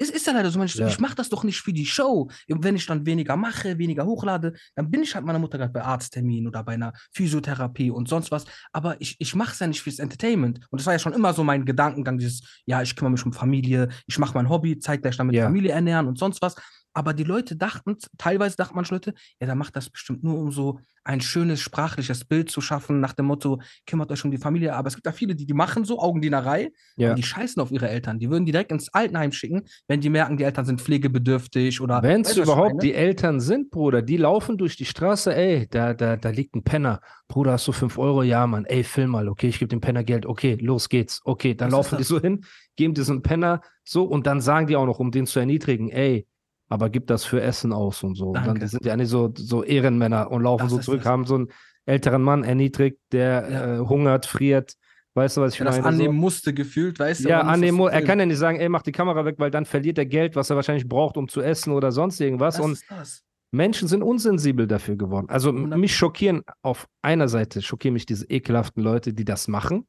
es 0.00 0.10
ist 0.10 0.26
ja 0.26 0.32
leider 0.32 0.50
so, 0.50 0.60
ich, 0.62 0.74
Ja. 0.74 0.88
ich 0.88 0.98
mache 0.98 1.14
das 1.14 1.28
doch 1.28 1.44
nicht 1.44 1.60
für 1.60 1.72
die 1.72 1.86
Show. 1.86 2.28
Wenn 2.48 2.74
ich 2.74 2.86
dann 2.86 3.06
weniger 3.06 3.36
mache, 3.36 3.78
weniger 3.78 4.06
hochlade, 4.06 4.54
dann 4.74 4.90
bin 4.90 5.02
ich 5.02 5.14
halt 5.14 5.24
meiner 5.24 5.38
Mutter 5.38 5.58
gerade 5.58 5.72
bei 5.72 5.82
Arzttermin 5.82 6.46
oder 6.48 6.64
bei 6.64 6.72
einer 6.72 6.92
Physiotherapie 7.12 7.90
und 7.90 8.08
sonst 8.08 8.30
was. 8.30 8.44
Aber 8.72 9.00
ich, 9.00 9.16
ich 9.18 9.34
mache 9.34 9.52
es 9.52 9.58
ja 9.60 9.66
nicht 9.66 9.82
fürs 9.82 9.98
Entertainment. 9.98 10.60
Und 10.70 10.80
das 10.80 10.86
war 10.86 10.94
ja 10.94 10.98
schon 10.98 11.12
immer 11.12 11.32
so 11.34 11.44
mein 11.44 11.64
Gedankengang, 11.64 12.18
dieses, 12.18 12.42
ja, 12.66 12.82
ich 12.82 12.96
kümmere 12.96 13.12
mich 13.12 13.24
um 13.26 13.32
Familie, 13.32 13.88
ich 14.06 14.18
mache 14.18 14.34
mein 14.34 14.48
Hobby, 14.48 14.78
zeitgleich 14.78 15.16
damit 15.16 15.36
Ja. 15.36 15.44
Familie 15.44 15.72
ernähren 15.72 16.06
und 16.08 16.18
sonst 16.18 16.40
was. 16.42 16.54
Aber 16.92 17.14
die 17.14 17.24
Leute 17.24 17.54
dachten, 17.56 17.96
teilweise 18.18 18.56
dachten 18.56 18.74
manche 18.74 18.94
Leute, 18.94 19.14
ja, 19.40 19.46
der 19.46 19.54
macht 19.54 19.76
das 19.76 19.90
bestimmt 19.90 20.24
nur, 20.24 20.38
um 20.38 20.50
so 20.50 20.80
ein 21.04 21.20
schönes 21.20 21.60
sprachliches 21.60 22.24
Bild 22.24 22.50
zu 22.50 22.60
schaffen, 22.60 23.00
nach 23.00 23.12
dem 23.12 23.26
Motto, 23.26 23.60
kümmert 23.86 24.10
euch 24.10 24.24
um 24.24 24.30
die 24.30 24.38
Familie. 24.38 24.74
Aber 24.74 24.88
es 24.88 24.94
gibt 24.94 25.06
da 25.06 25.12
viele, 25.12 25.34
die, 25.34 25.46
die 25.46 25.54
machen 25.54 25.84
so 25.84 25.98
Augendienerei 26.00 26.70
Ja. 26.96 27.10
und 27.10 27.16
die 27.16 27.22
scheißen 27.22 27.62
auf 27.62 27.70
ihre 27.70 27.88
Eltern. 27.88 28.18
Die 28.18 28.28
würden 28.28 28.44
die 28.44 28.52
direkt 28.52 28.72
ins 28.72 28.92
Altenheim 28.92 29.32
schicken, 29.32 29.62
wenn 29.88 30.00
die 30.00 30.10
merken, 30.10 30.36
die 30.36 30.44
Eltern 30.44 30.64
sind 30.64 30.80
pflegebedürftig 30.80 31.80
oder. 31.80 32.02
Wenn 32.02 32.22
es 32.22 32.36
überhaupt 32.36 32.68
meine? 32.70 32.80
die 32.80 32.94
Eltern 32.94 33.40
sind, 33.40 33.70
Bruder, 33.70 34.02
die 34.02 34.16
laufen 34.16 34.58
durch 34.58 34.76
die 34.76 34.84
Straße, 34.84 35.34
ey, 35.34 35.68
da, 35.70 35.94
da, 35.94 36.16
da 36.16 36.30
liegt 36.30 36.54
ein 36.54 36.64
Penner. 36.64 37.00
Bruder, 37.28 37.52
hast 37.52 37.66
du 37.68 37.72
5 37.72 37.96
Euro? 37.98 38.22
Ja, 38.22 38.46
Mann, 38.46 38.64
ey, 38.66 38.82
film 38.84 39.10
mal, 39.10 39.28
okay, 39.28 39.48
ich 39.48 39.58
gebe 39.58 39.68
dem 39.68 39.80
Penner 39.80 40.04
Geld, 40.04 40.26
okay, 40.26 40.58
los 40.60 40.88
geht's. 40.88 41.20
Okay, 41.24 41.54
dann 41.54 41.68
Was 41.68 41.76
laufen 41.90 41.98
die 41.98 42.04
so 42.04 42.20
hin, 42.20 42.44
geben 42.76 42.94
diesen 42.94 43.22
Penner 43.22 43.60
so 43.84 44.04
und 44.04 44.26
dann 44.26 44.40
sagen 44.40 44.66
die 44.66 44.76
auch 44.76 44.86
noch, 44.86 44.98
um 44.98 45.10
den 45.10 45.26
zu 45.26 45.38
erniedrigen, 45.38 45.88
ey, 45.90 46.26
aber 46.70 46.88
gib 46.88 47.06
das 47.08 47.24
für 47.24 47.42
Essen 47.42 47.72
aus 47.74 48.02
und 48.02 48.14
so. 48.14 48.28
Und 48.28 48.46
dann 48.46 48.66
sind 48.66 48.84
ja 48.86 48.96
nicht 48.96 49.08
so, 49.10 49.30
so 49.36 49.62
Ehrenmänner 49.62 50.30
und 50.30 50.42
laufen 50.44 50.62
Das 50.62 50.70
so 50.70 50.78
zurück, 50.78 51.00
das. 51.02 51.06
haben 51.06 51.26
so 51.26 51.34
einen 51.34 51.48
älteren 51.84 52.22
Mann 52.22 52.44
erniedrigt, 52.44 52.98
der 53.12 53.50
Ja. 53.50 53.74
äh, 53.74 53.78
hungert, 53.80 54.24
friert. 54.24 54.74
Weißt 55.14 55.36
du, 55.36 55.40
was 55.40 55.54
ich 55.54 55.58
das 55.58 55.76
meine? 55.76 55.88
annehmen 55.88 56.14
so. 56.14 56.20
musste, 56.20 56.54
gefühlt, 56.54 56.98
weißt 57.00 57.24
du? 57.24 57.28
Ja, 57.28 57.40
annehmen, 57.42 57.76
das 57.78 57.86
mu- 57.86 57.88
er 57.88 58.02
kann 58.02 58.20
ja 58.20 58.26
nicht 58.26 58.38
sagen, 58.38 58.60
ey, 58.60 58.68
mach 58.68 58.82
die 58.82 58.92
Kamera 58.92 59.24
weg, 59.24 59.34
weil 59.38 59.50
dann 59.50 59.66
verliert 59.66 59.98
er 59.98 60.06
Geld, 60.06 60.36
was 60.36 60.48
er 60.50 60.56
wahrscheinlich 60.56 60.88
braucht, 60.88 61.16
um 61.16 61.28
zu 61.28 61.42
essen 61.42 61.72
oder 61.72 61.90
sonst 61.90 62.20
irgendwas. 62.20 62.56
Das 62.56 62.64
und 62.64 62.72
ist 62.72 62.84
das. 62.88 63.22
Menschen 63.50 63.88
sind 63.88 64.02
unsensibel 64.04 64.68
dafür 64.68 64.94
geworden. 64.94 65.26
Also 65.28 65.50
m- 65.50 65.56
100 65.56 65.80
mich 65.80 65.96
schockieren 65.96 66.42
auf 66.62 66.86
einer 67.02 67.26
Seite 67.28 67.60
schockieren 67.60 67.94
mich 67.94 68.06
diese 68.06 68.24
ekelhaften 68.26 68.80
Leute, 68.84 69.12
die 69.12 69.24
das 69.24 69.48
machen. 69.48 69.88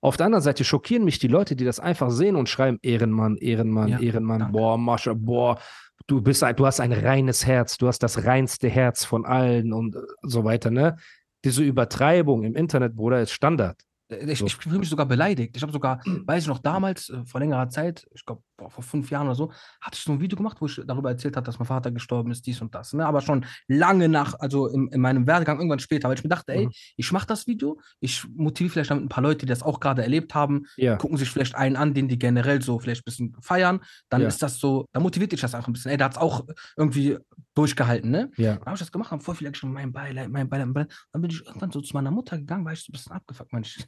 Auf 0.00 0.16
der 0.16 0.26
anderen 0.26 0.42
Seite 0.42 0.62
schockieren 0.62 1.04
mich 1.04 1.18
die 1.18 1.28
Leute, 1.28 1.54
die 1.56 1.64
das 1.64 1.80
einfach 1.80 2.10
sehen 2.10 2.36
und 2.36 2.48
schreiben 2.48 2.78
Ehrenmann, 2.82 3.36
Ehrenmann, 3.38 3.88
Ja, 3.88 3.98
Ehrenmann, 4.00 4.38
danke. 4.40 4.52
boah, 4.52 4.78
Mascha, 4.78 5.12
boah, 5.14 5.58
du 6.06 6.20
bist 6.20 6.42
du 6.42 6.66
hast 6.66 6.80
ein 6.80 6.92
reines 6.92 7.46
Herz, 7.46 7.78
du 7.78 7.88
hast 7.88 8.00
das 8.00 8.24
reinste 8.24 8.68
Herz 8.68 9.04
von 9.04 9.24
allen 9.24 9.72
und 9.72 9.96
äh, 9.96 10.00
so 10.22 10.44
weiter, 10.44 10.70
ne? 10.70 10.96
Diese 11.44 11.62
Übertreibung 11.62 12.44
im 12.44 12.54
Internet, 12.54 12.94
Bruder, 12.94 13.20
ist 13.20 13.32
Standard. 13.32 13.80
Ich, 14.08 14.38
So. 14.38 14.46
ich 14.46 14.56
fühle 14.56 14.78
mich 14.78 14.88
sogar 14.88 15.06
beleidigt. 15.06 15.56
Ich 15.56 15.62
habe 15.62 15.72
sogar, 15.72 16.00
weiß 16.26 16.42
ich 16.42 16.48
noch, 16.48 16.58
damals, 16.58 17.08
äh, 17.08 17.24
vor 17.24 17.40
längerer 17.40 17.68
Zeit, 17.68 18.06
ich 18.14 18.24
glaube 18.24 18.42
vor 18.58 18.82
fünf 18.82 19.10
Jahren 19.10 19.26
oder 19.26 19.34
so, 19.34 19.52
hatte 19.80 19.96
ich 19.98 20.04
so 20.04 20.12
ein 20.12 20.20
Video 20.20 20.36
gemacht, 20.36 20.58
wo 20.60 20.66
ich 20.66 20.80
darüber 20.86 21.10
erzählt 21.10 21.36
habe, 21.36 21.44
dass 21.44 21.58
mein 21.58 21.66
Vater 21.66 21.90
gestorben 21.90 22.30
ist, 22.30 22.46
dies 22.46 22.60
und 22.60 22.74
das. 22.74 22.92
Ne? 22.92 23.04
Aber 23.06 23.20
schon 23.20 23.44
lange 23.66 24.08
nach, 24.08 24.34
also 24.38 24.68
in, 24.68 24.88
in 24.88 25.00
meinem 25.00 25.26
Werdegang, 25.26 25.58
irgendwann 25.58 25.78
später, 25.80 26.08
weil 26.08 26.16
ich 26.16 26.22
mir 26.22 26.28
dachte, 26.30 26.52
ey, 26.52 26.66
Mhm. 26.66 26.72
ich 26.96 27.10
mache 27.12 27.26
das 27.26 27.46
Video, 27.46 27.80
ich 28.00 28.24
motiviere 28.28 28.72
vielleicht 28.72 28.90
damit 28.90 29.04
ein 29.04 29.08
paar 29.08 29.22
Leute, 29.22 29.38
die 29.38 29.46
das 29.46 29.62
auch 29.62 29.80
gerade 29.80 30.02
erlebt 30.02 30.34
haben, 30.34 30.66
Ja. 30.76 30.96
gucken 30.96 31.16
sich 31.16 31.28
vielleicht 31.30 31.54
einen 31.54 31.76
an, 31.76 31.94
den 31.94 32.08
die 32.08 32.18
generell 32.18 32.62
so 32.62 32.78
vielleicht 32.78 33.02
ein 33.02 33.04
bisschen 33.06 33.36
feiern. 33.40 33.80
Dann 34.08 34.22
Ja. 34.22 34.28
ist 34.28 34.42
das 34.42 34.58
so, 34.58 34.86
dann 34.92 35.02
motiviert 35.02 35.32
dich 35.32 35.40
das 35.40 35.54
einfach 35.54 35.68
ein 35.68 35.72
bisschen. 35.72 35.90
Ey, 35.90 35.96
der 35.96 36.04
hat 36.06 36.12
es 36.12 36.18
auch 36.18 36.46
irgendwie 36.76 37.18
durchgehalten, 37.54 38.10
ne? 38.10 38.30
Ja. 38.36 38.54
Dann 38.56 38.66
habe 38.66 38.74
ich 38.74 38.80
das 38.80 38.92
gemacht, 38.92 39.10
haben 39.10 39.20
voll 39.20 39.34
viele 39.34 39.50
geschrieben, 39.50 39.72
mein 39.72 39.92
Beileid, 39.92 40.30
mein 40.30 40.48
Beileid, 40.48 40.66
mein 40.66 40.74
Beileid. 40.74 40.94
Dann 41.12 41.22
bin 41.22 41.30
ich 41.30 41.44
irgendwann 41.44 41.70
so 41.72 41.80
zu 41.80 41.94
meiner 41.94 42.10
Mutter 42.10 42.38
gegangen, 42.38 42.64
war 42.64 42.72
ich 42.72 42.80
so 42.80 42.90
ein 42.90 42.92
bisschen 42.92 43.12
abgefuckt. 43.12 43.52
Mensch, 43.52 43.78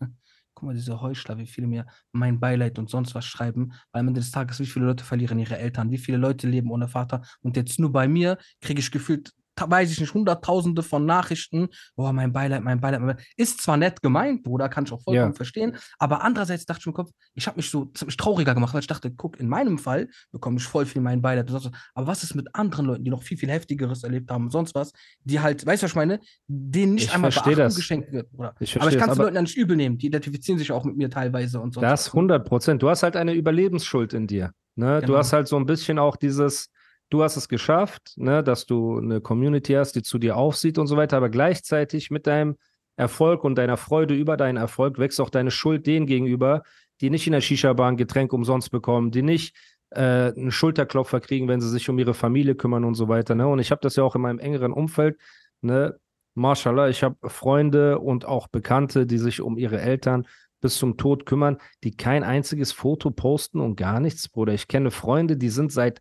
guck 0.55 0.67
mal, 0.67 0.75
diese 0.75 1.01
Heuchler, 1.01 1.39
wie 1.39 1.47
viele 1.47 1.67
mir 1.67 1.87
mein 2.13 2.41
Beileid 2.41 2.79
und 2.79 2.91
sonst 2.91 3.15
was 3.15 3.25
schreiben. 3.25 3.73
Weil 3.93 4.01
am 4.01 4.09
Ende 4.09 4.21
des 4.21 4.31
Tages, 4.31 4.61
wie 4.61 4.67
viele 4.67 4.87
Leute 4.87 5.05
verlieren 5.05 5.39
ihre 5.39 5.59
Eltern, 5.59 5.91
wie 5.91 5.99
viele 5.99 6.19
Leute 6.19 6.49
leben 6.49 6.71
ohne 6.71 6.89
Vater. 6.89 7.23
Und 7.43 7.57
jetzt 7.57 7.79
nur 7.79 7.93
bei 7.93 8.09
mir 8.09 8.39
kriege 8.61 8.81
ich 8.81 8.91
gefühlt, 8.91 9.33
weiß 9.61 9.91
ich 9.93 10.01
nicht, 10.01 10.15
hunderttausende 10.15 10.83
von 10.83 11.07
Nachrichten. 11.07 11.69
Boah, 11.97 12.13
mein 12.13 12.33
Beileid, 12.33 12.63
mein 12.63 12.81
Beileid, 12.81 13.01
mein 13.01 13.09
Beileid. 13.17 13.27
Ist 13.37 13.63
zwar 13.63 13.77
nett 13.77 14.03
gemeint, 14.03 14.43
Bruder, 14.43 14.69
kann 14.69 14.85
ich 14.85 14.93
auch 14.93 15.03
vollkommen 15.03 15.31
Ja. 15.33 15.37
verstehen. 15.37 15.77
Aber 15.99 16.23
andererseits 16.23 16.67
dachte 16.67 16.81
ich 16.81 16.87
mir 16.87 16.91
im 16.91 16.95
Kopf, 16.97 17.11
ich 17.35 17.47
habe 17.47 17.57
mich 17.57 17.71
so 17.71 17.87
ziemlich 17.87 18.17
trauriger 18.17 18.55
gemacht, 18.55 18.75
weil 18.75 18.81
ich 18.81 18.87
dachte, 18.87 19.11
guck, 19.13 19.39
in 19.39 19.49
meinem 19.49 19.79
Fall 19.79 20.09
bekomme 20.33 20.57
ich 20.59 20.65
voll 20.65 20.87
viel 20.87 21.03
mein 21.03 21.23
Beileid. 21.23 21.51
Aber 21.95 22.07
was 22.07 22.23
ist 22.23 22.35
mit 22.35 22.49
anderen 22.55 22.87
Leuten, 22.87 23.05
die 23.05 23.11
noch 23.11 23.23
viel, 23.23 23.39
viel 23.39 23.51
Heftigeres 23.51 24.03
erlebt 24.03 24.31
haben 24.31 24.45
und 24.45 24.51
sonst 24.51 24.75
was, 24.75 24.93
die 25.23 25.41
halt, 25.41 25.65
weißt 25.65 25.83
du, 25.83 25.85
was 25.85 25.93
ich 25.93 25.97
meine, 25.97 26.21
denen 26.49 26.95
nicht 26.95 27.07
Ich 27.09 27.15
einmal 27.15 27.31
Beachtung 27.31 27.55
das. 27.57 27.77
geschenkt 27.77 28.13
wird. 28.13 28.29
Oder? 28.37 28.55
Ich 28.61 28.81
aber 28.81 28.91
ich 28.91 28.99
kann 28.99 29.09
das, 29.09 29.15
es 29.15 29.19
aber- 29.19 29.25
Leuten 29.25 29.37
ja 29.37 29.43
nicht 29.43 29.57
übel 29.57 29.77
nehmen, 29.77 29.99
die 29.99 30.07
identifizieren 30.07 30.59
sich 30.59 30.73
auch 30.73 30.85
mit 30.85 30.97
mir 30.97 31.11
teilweise 31.11 31.61
und 31.61 31.73
sonst 31.75 31.83
Das 31.85 32.07
was. 32.09 32.13
100 32.15 32.47
Prozent. 32.47 32.83
Du 32.83 32.89
hast 32.89 33.03
halt 33.03 33.17
eine 33.17 33.33
Überlebensschuld 33.35 34.13
in 34.15 34.27
dir. 34.27 34.53
Ne? 34.77 35.01
Du 35.01 35.07
Genau. 35.07 35.19
hast 35.19 35.33
halt 35.33 35.47
so 35.49 35.57
ein 35.57 35.67
bisschen 35.67 35.99
auch 35.99 36.17
dieses, 36.17 36.69
du 37.11 37.23
hast 37.23 37.37
es 37.37 37.49
geschafft, 37.49 38.15
ne? 38.17 38.43
dass 38.43 38.67
du 38.67 38.99
eine 38.99 39.21
Community 39.21 39.75
hast, 39.75 39.95
die 39.97 40.03
zu 40.03 40.19
dir 40.19 40.37
aufsieht 40.37 40.79
und 40.79 40.87
so 40.87 40.97
weiter, 40.97 41.17
aber 41.17 41.29
gleichzeitig 41.29 42.11
mit 42.11 42.27
deinem 42.27 42.57
Erfolg 42.97 43.45
und 43.45 43.57
deiner 43.57 43.77
Freude 43.77 44.15
über 44.15 44.37
deinen 44.37 44.57
Erfolg 44.57 44.99
wächst 44.99 45.21
auch 45.21 45.31
deine 45.31 45.51
Schuld 45.51 45.87
denen 45.87 46.07
gegenüber, 46.07 46.63
die 47.01 47.11
nicht 47.11 47.27
in 47.27 47.33
der 47.33 47.41
Shisha-Bar 47.41 47.89
ein 47.89 47.97
Getränk 47.97 48.33
umsonst 48.33 48.71
bekommen, 48.71 49.11
die 49.11 49.23
nicht 49.23 49.57
äh, 49.91 50.33
einen 50.33 50.53
Schulterklopfer 50.53 51.21
kriegen, 51.21 51.49
wenn 51.49 51.61
sie 51.61 51.69
sich 51.69 51.89
um 51.89 51.99
ihre 51.99 52.15
Familie 52.15 52.55
kümmern 52.55 52.85
und 52.85 52.95
so 52.95 53.09
weiter. 53.09 53.35
Ne? 53.35 53.47
Und 53.47 53.59
ich 53.59 53.71
habe 53.71 53.81
das 53.81 53.97
ja 53.97 54.05
auch 54.05 54.15
in 54.15 54.23
meinem 54.23 54.39
engeren 54.39 54.73
Umfeld. 54.73 55.19
Ne? 55.61 55.99
Mashallah, 56.35 56.89
ich 56.89 57.03
habe 57.03 57.17
Freunde 57.29 57.99
und 57.99 58.25
auch 58.25 58.49
Bekannte, 58.49 59.07
die 59.07 59.19
sich 59.19 59.41
um 59.41 59.57
ihre 59.57 59.81
Eltern 59.81 60.27
bis 60.61 60.77
zum 60.77 60.97
Tod 60.97 61.27
kümmern, 61.27 61.59
die 61.85 61.97
kein 61.97 62.25
einziges 62.25 62.73
Foto 62.73 63.11
posten 63.11 63.61
und 63.61 63.77
gar 63.77 64.01
nichts, 64.01 64.29
Bruder. 64.29 64.55
Ich 64.55 64.67
kenne 64.67 64.91
Freunde, 64.91 65.37
die 65.37 65.51
sind 65.51 65.71
seit, 65.71 66.01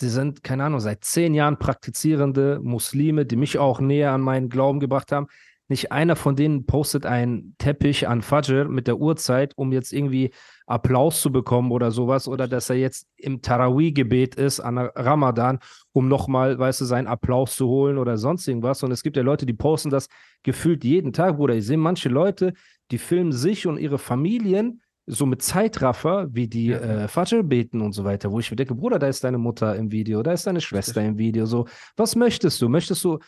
die 0.00 0.08
sind, 0.08 0.42
keine 0.42 0.64
Ahnung, 0.64 0.80
seit 0.80 1.04
zehn 1.04 1.34
Jahren 1.34 1.58
praktizierende 1.58 2.60
Muslime, 2.62 3.26
die 3.26 3.36
mich 3.36 3.58
auch 3.58 3.80
näher 3.80 4.12
an 4.12 4.20
meinen 4.20 4.48
Glauben 4.48 4.80
gebracht 4.80 5.12
haben. 5.12 5.26
Nicht 5.70 5.92
einer 5.92 6.16
von 6.16 6.34
denen 6.34 6.64
postet 6.64 7.04
einen 7.04 7.54
Teppich 7.58 8.08
an 8.08 8.22
Fajr 8.22 8.68
mit 8.68 8.86
der 8.86 8.98
Uhrzeit, 8.98 9.52
um 9.56 9.70
jetzt 9.70 9.92
irgendwie 9.92 10.30
Applaus 10.66 11.20
zu 11.20 11.30
bekommen 11.30 11.72
oder 11.72 11.90
sowas, 11.90 12.26
oder 12.26 12.48
dass 12.48 12.70
er 12.70 12.76
jetzt 12.76 13.06
im 13.16 13.42
Tarawih-Gebet 13.42 14.34
ist 14.34 14.60
an 14.60 14.78
Ramadan, 14.78 15.58
um 15.92 16.08
nochmal, 16.08 16.58
weißt 16.58 16.80
du, 16.80 16.84
seinen 16.86 17.06
Applaus 17.06 17.54
zu 17.54 17.68
holen 17.68 17.98
oder 17.98 18.16
sonst 18.16 18.48
irgendwas. 18.48 18.82
Und 18.82 18.92
es 18.92 19.02
gibt 19.02 19.18
ja 19.18 19.22
Leute, 19.22 19.44
die 19.44 19.52
posten 19.52 19.90
das 19.90 20.08
gefühlt 20.42 20.84
jeden 20.84 21.12
Tag, 21.12 21.36
Bruder. 21.36 21.54
Ich 21.54 21.66
sehe 21.66 21.76
manche 21.76 22.08
Leute, 22.08 22.54
die 22.90 22.98
filmen 22.98 23.32
sich 23.32 23.66
und 23.66 23.76
ihre 23.76 23.98
Familien 23.98 24.80
so 25.08 25.26
mit 25.26 25.42
Zeitraffer, 25.42 26.28
wie 26.30 26.46
die 26.48 26.66
Ja. 26.68 26.78
äh, 26.78 27.08
Fajr 27.08 27.42
beten 27.42 27.80
und 27.80 27.92
so 27.92 28.04
weiter, 28.04 28.30
wo 28.30 28.40
ich 28.40 28.50
mir 28.50 28.56
denke, 28.56 28.74
Bruder, 28.74 28.98
da 28.98 29.08
ist 29.08 29.24
deine 29.24 29.38
Mutter 29.38 29.74
im 29.74 29.90
Video, 29.90 30.22
da 30.22 30.32
ist 30.32 30.46
deine 30.46 30.60
Schwester 30.60 31.02
im 31.02 31.18
Video, 31.18 31.46
so. 31.46 31.66
Was 31.96 32.14
möchtest 32.14 32.60
du? 32.62 32.68
Möchtest 32.68 33.02
du 33.04 33.18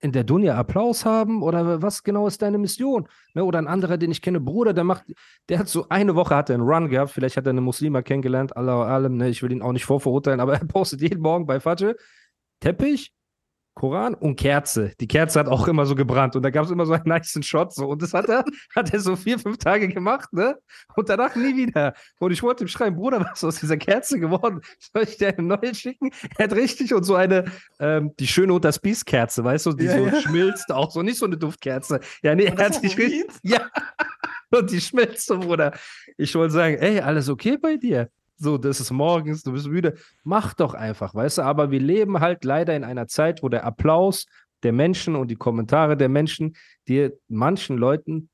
in 0.00 0.12
der 0.12 0.24
Dunja 0.24 0.56
Applaus 0.56 1.04
haben 1.04 1.42
oder 1.42 1.80
was 1.80 2.02
genau 2.02 2.26
ist 2.26 2.42
deine 2.42 2.58
Mission? 2.58 3.08
Ne? 3.34 3.44
Oder 3.44 3.58
ein 3.60 3.68
anderer, 3.68 3.96
den 3.96 4.10
ich 4.10 4.20
kenne, 4.20 4.40
Bruder, 4.40 4.72
der 4.74 4.84
macht, 4.84 5.04
der 5.48 5.60
hat 5.60 5.68
so 5.68 5.86
eine 5.88 6.14
Woche 6.16 6.34
hat 6.36 6.50
er 6.50 6.54
einen 6.54 6.64
Run 6.68 6.88
gehabt, 6.88 7.12
vielleicht 7.12 7.36
hat 7.36 7.46
er 7.46 7.50
eine 7.50 7.60
Muslima 7.60 8.02
kennengelernt, 8.02 8.56
Allah 8.56 8.84
allem, 8.84 9.16
ne? 9.16 9.28
ich 9.28 9.42
will 9.42 9.52
ihn 9.52 9.62
auch 9.62 9.72
nicht 9.72 9.84
vorverurteilen, 9.84 10.40
aber 10.40 10.54
er 10.54 10.64
postet 10.66 11.00
jeden 11.00 11.22
Morgen 11.22 11.46
bei 11.46 11.60
Fajr 11.60 11.94
Teppich, 12.60 13.12
Koran 13.74 14.14
und 14.14 14.36
Kerze. 14.36 14.92
Die 15.00 15.08
Kerze 15.08 15.40
hat 15.40 15.48
auch 15.48 15.66
immer 15.66 15.86
so 15.86 15.94
gebrannt 15.94 16.36
und 16.36 16.42
da 16.42 16.50
gab 16.50 16.64
es 16.64 16.70
immer 16.70 16.84
so 16.84 16.92
einen 16.92 17.04
niceen 17.04 17.42
Shot 17.42 17.72
so 17.74 17.88
und 17.88 18.02
das 18.02 18.12
hat 18.12 18.28
er, 18.28 18.44
hat 18.76 18.92
er 18.92 19.00
so 19.00 19.16
vier, 19.16 19.38
fünf 19.38 19.58
Tage 19.58 19.88
gemacht, 19.88 20.32
ne? 20.32 20.56
Und 20.94 21.08
danach 21.08 21.34
nie 21.36 21.56
wieder. 21.56 21.94
Und 22.18 22.32
ich 22.32 22.42
wollte 22.42 22.64
ihm 22.64 22.68
schreiben, 22.68 22.96
Bruder, 22.96 23.20
was 23.20 23.38
ist 23.38 23.44
aus 23.44 23.60
dieser 23.60 23.76
Kerze 23.76 24.18
geworden? 24.18 24.60
Soll 24.78 25.04
ich 25.04 25.16
dir 25.16 25.28
eine 25.28 25.46
neue 25.46 25.74
schicken? 25.74 26.10
Er 26.36 26.44
hat 26.44 26.52
richtig 26.52 26.92
und 26.92 27.04
so 27.04 27.14
eine, 27.14 27.44
ähm, 27.80 28.12
die 28.18 28.26
schöne 28.26 28.52
und 28.52 28.64
das 28.64 28.78
Biest 28.78 29.06
Kerze, 29.06 29.42
weißt 29.42 29.66
du, 29.66 29.72
die 29.72 29.84
Ja, 29.84 29.98
so 29.98 30.06
ja. 30.06 30.20
schmilzt 30.20 30.70
auch 30.70 30.90
so, 30.90 31.02
nicht 31.02 31.18
so 31.18 31.26
eine 31.26 31.36
Duftkerze. 31.36 32.00
Ja, 32.22 32.34
nee, 32.34 32.44
er 32.44 32.66
hat 32.66 32.74
sich 32.74 32.96
richtig, 32.98 33.30
ja. 33.42 33.68
Und 34.50 34.70
die 34.70 34.82
schmilzt 34.82 35.26
so, 35.26 35.38
Bruder. 35.38 35.72
Ich 36.18 36.34
wollte 36.34 36.52
sagen, 36.52 36.76
ey, 36.76 37.00
alles 37.00 37.30
okay 37.30 37.56
bei 37.56 37.76
dir? 37.76 38.10
So, 38.42 38.58
das 38.58 38.80
ist 38.80 38.90
morgens, 38.90 39.44
du 39.44 39.52
bist 39.52 39.68
müde. 39.68 39.94
Mach 40.24 40.52
doch 40.52 40.74
einfach, 40.74 41.14
weißt 41.14 41.38
du? 41.38 41.42
Aber 41.42 41.70
wir 41.70 41.78
leben 41.78 42.18
halt 42.18 42.42
leider 42.44 42.74
in 42.74 42.82
einer 42.82 43.06
Zeit, 43.06 43.40
wo 43.44 43.48
der 43.48 43.64
Applaus 43.64 44.26
der 44.64 44.72
Menschen 44.72 45.14
und 45.14 45.28
die 45.28 45.36
Kommentare 45.36 45.96
der 45.96 46.08
Menschen 46.08 46.56
dir 46.88 47.12
manchen 47.28 47.78
Leuten 47.78 48.30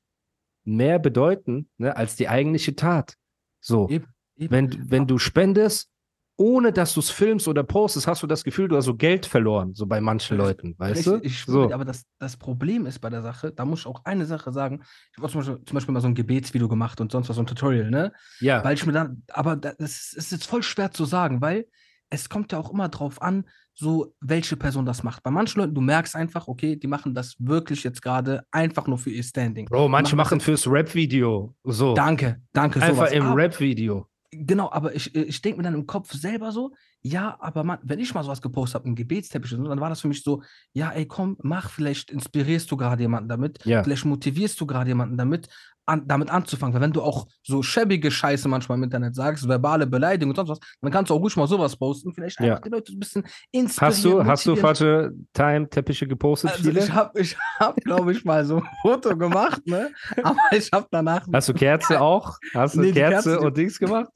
mehr 0.63 0.97
bedeuten, 0.97 1.69
ne, 1.77 1.95
als 1.95 2.15
die 2.15 2.27
eigentliche 2.27 2.75
Tat. 2.75 3.13
So, 3.59 3.87
Eben, 3.87 4.07
eben. 4.35 4.51
wenn, 4.51 4.91
wenn 4.91 5.05
du 5.05 5.19
spendest, 5.19 5.91
ohne 6.39 6.71
dass 6.71 6.93
du 6.93 7.01
es 7.01 7.09
filmst 7.09 7.49
oder 7.49 7.63
postest, 7.63 8.07
hast 8.07 8.23
du 8.23 8.27
das 8.27 8.45
Gefühl, 8.45 8.69
du 8.69 8.77
hast 8.77 8.85
so 8.85 8.95
Geld 8.95 9.25
verloren, 9.25 9.75
so 9.75 9.85
bei 9.85 9.99
manchen 9.99 10.37
Leuten, 10.37 10.73
weißt 10.77 11.05
du? 11.05 11.19
Ich 11.21 11.43
so. 11.43 11.69
aber 11.69 11.83
das, 11.83 12.05
das 12.17 12.37
Problem 12.37 12.85
ist 12.85 12.99
bei 12.99 13.09
der 13.09 13.21
Sache, 13.21 13.51
da 13.51 13.65
muss 13.65 13.81
ich 13.81 13.85
auch 13.85 14.05
eine 14.05 14.25
Sache 14.25 14.53
sagen. 14.53 14.81
Ich 15.11 15.17
habe 15.21 15.29
zum 15.29 15.41
Beispiel, 15.41 15.65
zum 15.65 15.75
Beispiel 15.75 15.93
mal 15.93 15.99
so 15.99 16.07
ein 16.07 16.15
Gebetsvideo 16.15 16.69
gemacht 16.69 17.01
und 17.01 17.11
sonst 17.11 17.27
was, 17.27 17.35
so 17.35 17.41
ein 17.43 17.45
Tutorial, 17.45 17.91
ne? 17.91 18.13
ja, 18.39 18.63
Weil 18.63 18.75
ich 18.75 18.85
mir 18.85 18.93
dann, 18.93 19.23
aber 19.33 19.57
da- 19.57 19.73
das 19.77 20.13
ist 20.13 20.31
jetzt 20.31 20.45
voll 20.47 20.63
schwer 20.63 20.91
zu 20.91 21.03
sagen, 21.03 21.41
weil 21.41 21.65
es 22.09 22.29
kommt 22.29 22.53
ja 22.53 22.57
auch 22.57 22.71
immer 22.71 22.87
drauf 22.87 23.21
an, 23.21 23.43
so 23.73 24.15
welche 24.21 24.55
Person 24.55 24.85
das 24.85 25.03
macht. 25.03 25.21
Bei 25.23 25.31
manchen 25.31 25.59
Leuten, 25.59 25.75
du 25.75 25.81
merkst 25.81 26.15
einfach, 26.15 26.47
okay, 26.47 26.77
die 26.77 26.87
machen 26.87 27.13
das 27.13 27.35
wirklich 27.37 27.83
jetzt 27.83 28.01
gerade 28.01 28.43
einfach 28.51 28.87
nur 28.87 28.97
für 28.97 29.09
ihr 29.09 29.23
Standing. 29.23 29.65
Bro, 29.65 29.89
manche 29.89 30.15
machen 30.15 30.37
machen 30.37 30.39
fürs 30.39 30.65
Rap-Video 30.67 31.53
so. 31.65 31.93
Danke, 31.95 32.41
danke, 32.53 32.81
Einfach 32.81 33.07
sowas. 33.07 33.11
im 33.11 33.33
Rap-Video. 33.33 34.07
Genau, 34.31 34.71
aber 34.71 34.93
ich, 34.93 35.15
ich 35.15 35.41
denke 35.41 35.57
mir 35.57 35.63
dann 35.63 35.73
im 35.73 35.87
Kopf 35.87 36.13
selber 36.13 36.51
so, 36.51 36.75
ja, 37.01 37.35
aber 37.39 37.63
man, 37.63 37.79
wenn 37.81 37.97
ich 37.97 38.13
mal 38.13 38.23
sowas 38.23 38.41
gepostet 38.43 38.75
habe, 38.75 38.89
ein 38.89 38.95
Gebetsteppich, 38.95 39.49
dann 39.49 39.79
war 39.79 39.89
das 39.89 40.01
für 40.01 40.07
mich 40.07 40.21
so, 40.21 40.43
ja, 40.71 40.91
ey, 40.91 41.07
komm, 41.07 41.35
mach, 41.41 41.71
vielleicht 41.71 42.11
inspirierst 42.11 42.69
du 42.69 42.77
gerade 42.77 43.01
jemanden 43.01 43.27
damit, 43.27 43.65
Ja. 43.65 43.83
vielleicht 43.83 44.05
motivierst 44.05 44.61
du 44.61 44.67
gerade 44.67 44.89
jemanden 44.89 45.17
damit, 45.17 45.47
an, 45.89 46.07
damit 46.07 46.29
anzufangen. 46.29 46.73
Weil 46.73 46.81
wenn 46.81 46.93
du 46.93 47.01
auch 47.01 47.27
so 47.43 47.61
schäbige 47.61 48.09
Scheiße 48.11 48.47
manchmal 48.47 48.77
im 48.77 48.83
Internet 48.85 49.15
sagst, 49.15 49.47
verbale 49.47 49.85
Beleidigung 49.87 50.29
und 50.31 50.35
sonst 50.35 50.49
was, 50.49 50.59
dann 50.81 50.91
kannst 50.91 51.09
du 51.09 51.15
auch 51.15 51.19
ruhig 51.19 51.35
mal 51.35 51.47
sowas 51.47 51.75
posten, 51.75 52.13
vielleicht 52.13 52.39
Ja. 52.39 52.51
einfach 52.51 52.61
die 52.63 52.69
Leute 52.69 52.93
ein 52.93 52.99
bisschen 52.99 53.23
inspirieren. 53.51 53.95
Hast 53.95 54.05
du, 54.05 54.25
hast 54.25 54.45
du 54.47 54.55
falsche 54.55 55.11
Time-Teppiche 55.33 56.07
gepostet, 56.07 56.51
Also 56.51 56.63
viele? 56.63 56.83
ich 56.83 56.93
habe, 56.93 57.19
ich 57.19 57.37
hab, 57.59 57.75
glaube 57.83 58.11
ich, 58.13 58.23
mal 58.23 58.45
so 58.45 58.57
ein 58.57 58.67
Foto 58.81 59.17
gemacht, 59.17 59.65
ne? 59.65 59.89
Aber 60.23 60.37
ich 60.51 60.69
habe 60.71 60.87
danach 60.91 61.27
Hast 61.33 61.49
du 61.49 61.53
Kerze 61.53 61.99
auch? 61.99 62.37
Hast 62.53 62.75
du 62.75 62.81
Nee, 62.81 62.91
Kerze, 62.91 63.31
Kerze, 63.31 63.39
und 63.41 63.57
Dings 63.57 63.77
gemacht? 63.79 64.09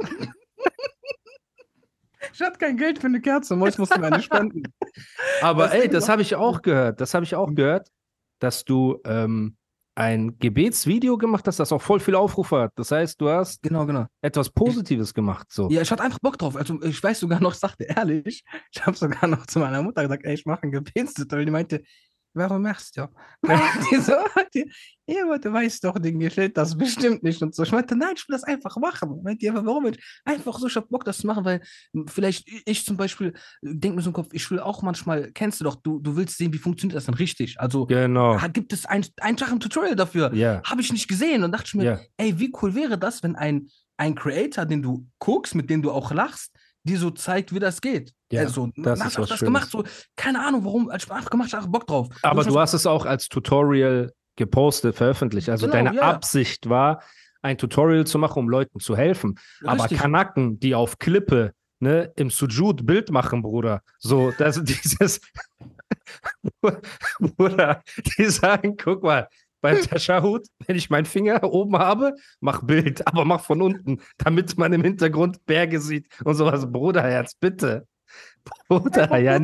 Ich 2.34 2.42
hatte 2.42 2.58
kein 2.58 2.78
Geld 2.78 3.00
für 3.00 3.08
eine 3.08 3.20
Kerze, 3.20 3.54
ich 3.68 3.78
musste 3.78 4.00
mir 4.00 4.08
eine 4.08 4.22
spenden. 4.22 4.64
Aber 5.42 5.64
Das 5.66 5.74
ey, 5.74 5.90
das 5.90 6.08
habe 6.10 6.22
ich 6.22 6.36
auch 6.36 6.62
gehört. 6.62 7.02
Das 7.02 7.14
habe 7.14 7.26
ich 7.26 7.36
auch 7.36 7.54
gehört, 7.54 7.90
dass 8.40 8.64
du, 8.64 9.00
ähm, 9.06 9.58
ein 9.95 10.38
Gebetsvideo 10.39 11.17
gemacht 11.17 11.47
hast, 11.47 11.60
das 11.60 11.71
auch 11.71 11.82
voll 11.82 11.99
viel 11.99 12.15
Aufrufe 12.15 12.60
hat. 12.60 12.71
Das 12.75 12.91
heißt, 12.91 13.21
du 13.21 13.29
hast 13.29 13.62
Genau, 13.62 13.86
genau. 13.86 14.06
etwas 14.21 14.49
Positives 14.49 15.13
gemacht. 15.13 15.47
So. 15.51 15.69
Ja, 15.69 15.82
ich 15.82 15.91
hatte 15.91 16.03
einfach 16.03 16.19
Bock 16.19 16.38
drauf. 16.38 16.56
Also 16.56 16.82
ich 16.82 17.01
weiß 17.01 17.19
sogar 17.19 17.39
noch, 17.39 17.53
sagte 17.53 17.84
ehrlich, 17.86 18.43
ich 18.71 18.86
habe 18.86 18.97
sogar 18.97 19.27
noch 19.27 19.45
zu 19.45 19.60
meiner 19.60 19.84
Mutter 19.84 20.01
gesagt, 20.01 20.25
ey, 20.25 20.34
ich 20.34 20.45
mache 20.45 20.63
ein 20.63 20.71
Gebetstutorial. 20.71 21.45
Die 21.45 21.51
meinte, 21.51 21.84
warum 22.34 22.62
machst 22.63 22.98
du? 22.98 23.08
die 23.91 23.98
so, 23.98 24.13
die, 24.54 24.72
ja, 25.06 25.24
aber 25.24 25.38
du 25.39 25.52
weißt 25.52 25.84
doch, 25.84 26.00
den 26.00 26.19
gefällt 26.19 26.58
das 26.58 26.78
bestimmt 26.78 27.24
nicht 27.24 27.41
und 27.41 27.54
so. 27.54 27.63
Ich 27.63 27.72
meinte, 27.72 27.96
nein, 27.96 28.13
ich 28.15 28.28
will 28.28 28.34
das 28.34 28.43
einfach 28.43 28.78
machen. 28.78 29.22
Meinte, 29.24 29.46
ja, 29.46 29.52
aber 29.54 29.65
warum 29.65 29.84
nicht? 29.84 30.00
Einfach 30.24 30.58
so, 30.60 30.67
ich 30.67 30.76
hab 30.76 30.88
Bock, 30.89 31.04
das 31.04 31.17
zu 31.17 31.28
machen, 31.28 31.43
weil 31.43 31.62
vielleicht 32.08 32.48
ich 32.65 32.86
zum 32.86 32.96
Beispiel 32.98 33.34
denke 33.62 33.98
mir 33.98 34.02
so 34.02 34.10
im 34.10 34.13
Kopf, 34.13 34.30
ich 34.32 34.50
will 34.50 34.60
auch 34.60 34.82
manchmal, 34.82 35.32
kennst 35.34 35.60
du 35.60 35.65
doch, 35.65 35.76
du, 35.76 36.00
du 36.00 36.15
willst 36.15 36.38
sehen, 36.38 36.54
wie 36.54 36.58
funktioniert 36.58 36.96
das 36.96 37.06
dann 37.06 37.15
richtig. 37.15 37.60
Also 37.60 37.86
Genau. 37.86 38.38
gibt 38.54 38.72
es 38.74 38.86
ein, 38.86 39.06
einfachen 39.19 39.60
Tutorial 39.60 39.96
dafür. 39.96 40.34
Ja. 40.34 40.62
Habe 40.63 40.82
ich 40.82 40.91
nicht 40.93 41.08
gesehen 41.08 41.43
und 41.43 41.52
dachte 41.52 41.65
ich 41.67 41.74
mir, 41.76 41.84
Ja. 41.84 42.00
ey, 42.17 42.39
wie 42.39 42.54
cool 42.62 42.74
wäre 42.76 42.98
das, 42.98 43.24
wenn 43.24 43.36
ein, 43.36 43.67
ein 43.98 44.15
Creator, 44.15 44.65
den 44.65 44.82
du 44.82 45.08
guckst, 45.19 45.54
mit 45.56 45.69
dem 45.69 45.82
du 45.82 45.91
auch 45.91 46.12
lachst, 46.12 46.52
dir 46.84 46.98
so 46.98 47.12
zeigt, 47.12 47.54
wie 47.54 47.60
das 47.60 47.82
geht. 47.82 48.13
Ja, 48.32 48.41
also, 48.41 48.69
das 48.76 49.00
hast 49.00 49.08
ist 49.12 49.17
auch 49.17 49.22
was 49.24 49.30
das 49.30 49.39
Schönes. 49.39 49.54
gemacht, 49.54 49.69
so, 49.72 49.84
keine 50.15 50.46
Ahnung, 50.46 50.65
warum, 50.65 50.89
hab 50.91 51.12
einfach 51.12 51.30
gemacht, 51.30 51.54
ich 51.54 51.65
Bock 51.67 51.88
drauf. 51.88 52.10
Aber 52.22 52.43
du 52.43 52.60
hast 52.60 52.74
es 52.74 52.86
auch 52.86 53.06
als 53.06 53.30
Tutorial 53.30 54.12
gepostet, 54.36 54.96
veröffentlicht. 54.96 55.50
Also 55.50 55.67
Genau, 55.67 55.84
deine 55.84 55.96
ja. 55.96 56.02
Absicht 56.02 56.67
war, 56.69 57.02
ein 57.41 57.58
Tutorial 57.58 58.06
zu 58.06 58.17
machen, 58.17 58.39
um 58.39 58.50
Leuten 58.50 58.80
zu 58.80 58.98
helfen. 58.98 59.39
Aber 59.63 59.84
Richtig. 59.84 60.00
Kanaken, 60.00 60.60
die 60.60 60.76
auf 60.76 60.98
Klippe 60.98 61.54
ne, 61.80 62.12
im 62.15 62.30
Sujud 62.30 62.86
Bild 62.86 63.12
machen, 63.12 63.43
Bruder. 63.43 63.82
So, 64.00 64.32
das 64.38 64.60
dieses 64.63 65.22
Bruder, 67.19 67.84
die 68.17 68.26
sagen, 68.26 68.76
guck 68.78 69.04
mal, 69.04 69.28
beim 69.63 69.82
Tashahud, 69.82 70.45
wenn 70.67 70.76
ich 70.76 70.89
meinen 70.91 71.06
Finger 71.06 71.41
oben 71.43 71.78
habe, 71.78 72.13
mach 72.41 72.62
Bild, 72.63 73.08
aber 73.08 73.26
mach 73.26 73.41
von 73.41 73.62
unten, 73.62 74.02
damit 74.17 74.58
man 74.58 74.73
im 74.73 74.84
Hintergrund 74.84 75.43
Berge 75.47 75.80
sieht 75.80 76.08
und 76.23 76.36
sowas. 76.36 76.71
Bruderherz, 76.71 77.34
bitte. 77.36 77.88
Bruder, 78.67 79.17
ja, 79.17 79.39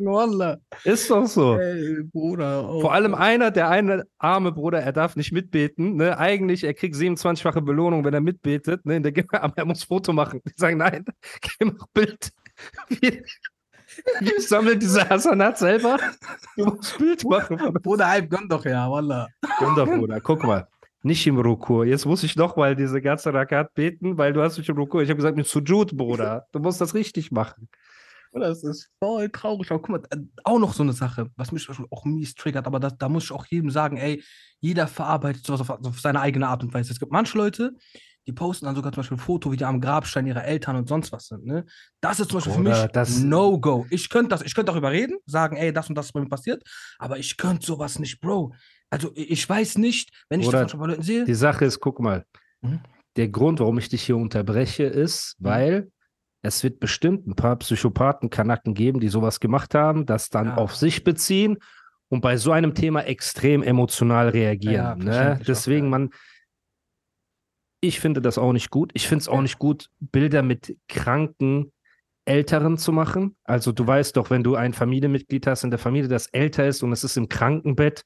Wallah. 0.00 0.56
ist 0.82 1.10
doch 1.10 1.26
so. 1.26 1.58
Ey, 1.58 2.02
Bruder. 2.02 2.68
oh 2.68 2.80
Vor 2.80 2.92
allem 2.92 3.14
einer, 3.14 3.50
der 3.50 3.68
eine 3.68 4.04
arme 4.18 4.50
Bruder, 4.50 4.80
er 4.80 4.92
darf 4.92 5.14
nicht 5.14 5.30
mitbeten. 5.32 5.96
Ne? 5.96 6.18
Eigentlich, 6.18 6.64
er 6.64 6.74
kriegt 6.74 6.96
27-fache 6.96 7.60
Belohnung, 7.60 8.04
wenn 8.04 8.14
er 8.14 8.20
mitbetet. 8.20 8.84
Ne? 8.86 8.96
In 8.96 9.02
der, 9.02 9.12
aber 9.42 9.56
er 9.56 9.66
muss 9.66 9.84
Foto 9.84 10.12
machen. 10.12 10.40
Die 10.46 10.52
sagen, 10.56 10.78
nein, 10.78 11.04
geh 11.40 11.66
mach 11.66 11.86
Bild. 11.92 12.30
Wir, 12.88 13.22
wir 14.20 14.40
sammeln 14.40 14.78
diese 14.78 15.08
Hasanat 15.08 15.58
selber. 15.58 15.98
Du 16.56 16.66
musst 16.66 16.98
Bild 16.98 17.24
machen. 17.24 17.56
Bruder, 17.82 18.08
halb 18.08 18.30
gönn 18.30 18.48
doch 18.48 18.64
ja, 18.64 18.90
Wallah. 18.90 19.28
Gönn 19.58 19.74
doch, 19.74 19.86
Bruder. 19.86 20.20
Guck 20.20 20.44
mal. 20.44 20.66
Nicht 21.04 21.26
im 21.26 21.38
Rukur. 21.38 21.84
Jetzt 21.84 22.06
muss 22.06 22.22
ich 22.22 22.36
noch 22.36 22.54
mal 22.56 22.76
diese 22.76 23.02
ganze 23.02 23.34
Rakat 23.34 23.74
beten, 23.74 24.16
weil 24.18 24.32
du 24.32 24.40
hast 24.40 24.58
mich 24.58 24.68
im 24.68 24.76
Rukur. 24.76 25.02
Ich 25.02 25.08
habe 25.08 25.16
gesagt, 25.16 25.36
mit 25.36 25.46
Sujud, 25.48 25.96
Bruder. 25.96 26.46
Du 26.52 26.60
musst 26.60 26.80
das 26.80 26.94
richtig 26.94 27.32
machen. 27.32 27.68
Bruder, 28.30 28.48
Das 28.48 28.62
ist 28.62 28.88
voll 29.00 29.28
traurig. 29.30 29.70
Aber 29.70 29.82
guck 29.82 29.88
mal, 29.90 30.02
äh, 30.10 30.22
auch 30.44 30.58
noch 30.60 30.72
so 30.72 30.84
eine 30.84 30.92
Sache, 30.92 31.28
was 31.36 31.50
mich 31.50 31.68
auch 31.90 32.04
mies 32.04 32.34
triggert, 32.34 32.66
aber 32.66 32.78
das, 32.78 32.96
da 32.98 33.08
muss 33.08 33.24
ich 33.24 33.32
auch 33.32 33.46
jedem 33.46 33.70
sagen, 33.70 33.96
ey, 33.96 34.22
jeder 34.60 34.86
verarbeitet 34.86 35.44
sowas 35.44 35.60
auf, 35.60 35.70
auf 35.70 36.00
seine 36.00 36.20
eigene 36.20 36.46
Art 36.46 36.62
und 36.62 36.72
Weise. 36.72 36.92
Es 36.92 37.00
gibt 37.00 37.12
manche 37.12 37.36
Leute, 37.36 37.74
die 38.26 38.32
posten 38.32 38.66
dann 38.66 38.74
sogar 38.76 38.92
zum 38.92 39.00
Beispiel 39.00 39.16
ein 39.16 39.20
Foto, 39.20 39.50
wie 39.52 39.56
die 39.56 39.64
am 39.64 39.80
Grabstein 39.80 40.26
ihrer 40.26 40.44
Eltern 40.44 40.76
und 40.76 40.88
sonst 40.88 41.10
was 41.12 41.26
sind. 41.26 41.44
Ne? 41.44 41.64
Das 42.00 42.20
ist 42.20 42.30
zum 42.30 42.38
Beispiel 42.38 42.54
Bruder, 42.54 42.74
für 42.76 42.82
mich 42.84 42.92
das- 42.92 43.18
No-Go. 43.20 43.86
Ich 43.90 44.08
könnte 44.08 44.28
das, 44.30 44.42
ich 44.42 44.54
könnte 44.54 44.70
darüber 44.72 44.90
reden, 44.92 45.16
sagen, 45.26 45.56
ey, 45.56 45.72
das 45.72 45.88
und 45.88 45.96
das 45.96 46.06
ist 46.06 46.12
bei 46.12 46.20
mir 46.20 46.28
passiert, 46.28 46.62
aber 46.98 47.18
ich 47.18 47.36
könnte 47.36 47.66
sowas 47.66 47.98
nicht, 47.98 48.20
Bro. 48.20 48.54
Also 48.90 49.10
ich 49.14 49.48
weiß 49.48 49.78
nicht, 49.78 50.10
wenn 50.28 50.40
ich 50.40 50.46
Bruder, 50.46 50.62
das 50.64 50.76
bei 50.76 50.86
Leuten 50.86 51.02
sehe. 51.02 51.24
Die 51.24 51.34
Sache 51.34 51.64
ist, 51.64 51.80
guck 51.80 51.98
mal, 52.00 52.24
Mhm. 52.60 52.80
der 53.16 53.28
Grund, 53.28 53.58
warum 53.60 53.78
ich 53.78 53.88
dich 53.88 54.02
hier 54.02 54.16
unterbreche, 54.16 54.84
ist, 54.84 55.34
Mhm. 55.38 55.44
weil 55.44 55.90
es 56.42 56.62
wird 56.62 56.78
bestimmt 56.80 57.26
ein 57.26 57.34
paar 57.34 57.56
Psychopathen, 57.56 58.30
Kanaken 58.30 58.74
geben, 58.74 59.00
die 59.00 59.08
sowas 59.08 59.40
gemacht 59.40 59.74
haben, 59.74 60.06
das 60.06 60.28
dann 60.28 60.46
Ja. 60.46 60.54
auf 60.56 60.76
sich 60.76 61.02
beziehen 61.04 61.56
und 62.08 62.20
bei 62.20 62.36
so 62.36 62.52
einem 62.52 62.74
Thema 62.74 63.00
extrem 63.06 63.62
emotional 63.62 64.28
reagieren. 64.28 64.74
Ja, 64.74 64.94
ne? 64.96 65.04
verständlich 65.04 65.40
auch, 65.40 65.46
Deswegen, 65.46 65.84
ja. 65.86 65.90
man, 65.90 66.10
ich 67.82 68.00
finde 68.00 68.22
das 68.22 68.38
auch 68.38 68.52
nicht 68.52 68.70
gut. 68.70 68.90
Ich 68.94 69.06
finde 69.08 69.22
es 69.22 69.28
auch 69.28 69.42
nicht 69.42 69.58
gut, 69.58 69.90
Bilder 70.00 70.42
mit 70.42 70.76
kranken 70.88 71.72
Älteren 72.24 72.78
zu 72.78 72.92
machen. 72.92 73.34
Also 73.44 73.72
du 73.72 73.84
weißt 73.84 74.16
doch, 74.16 74.30
wenn 74.30 74.44
du 74.44 74.54
ein 74.54 74.72
Familienmitglied 74.72 75.46
hast 75.48 75.64
in 75.64 75.70
der 75.70 75.80
Familie, 75.80 76.08
das 76.08 76.28
älter 76.28 76.66
ist 76.66 76.82
und 76.84 76.92
es 76.92 77.02
ist 77.02 77.16
im 77.16 77.28
Krankenbett 77.28 78.02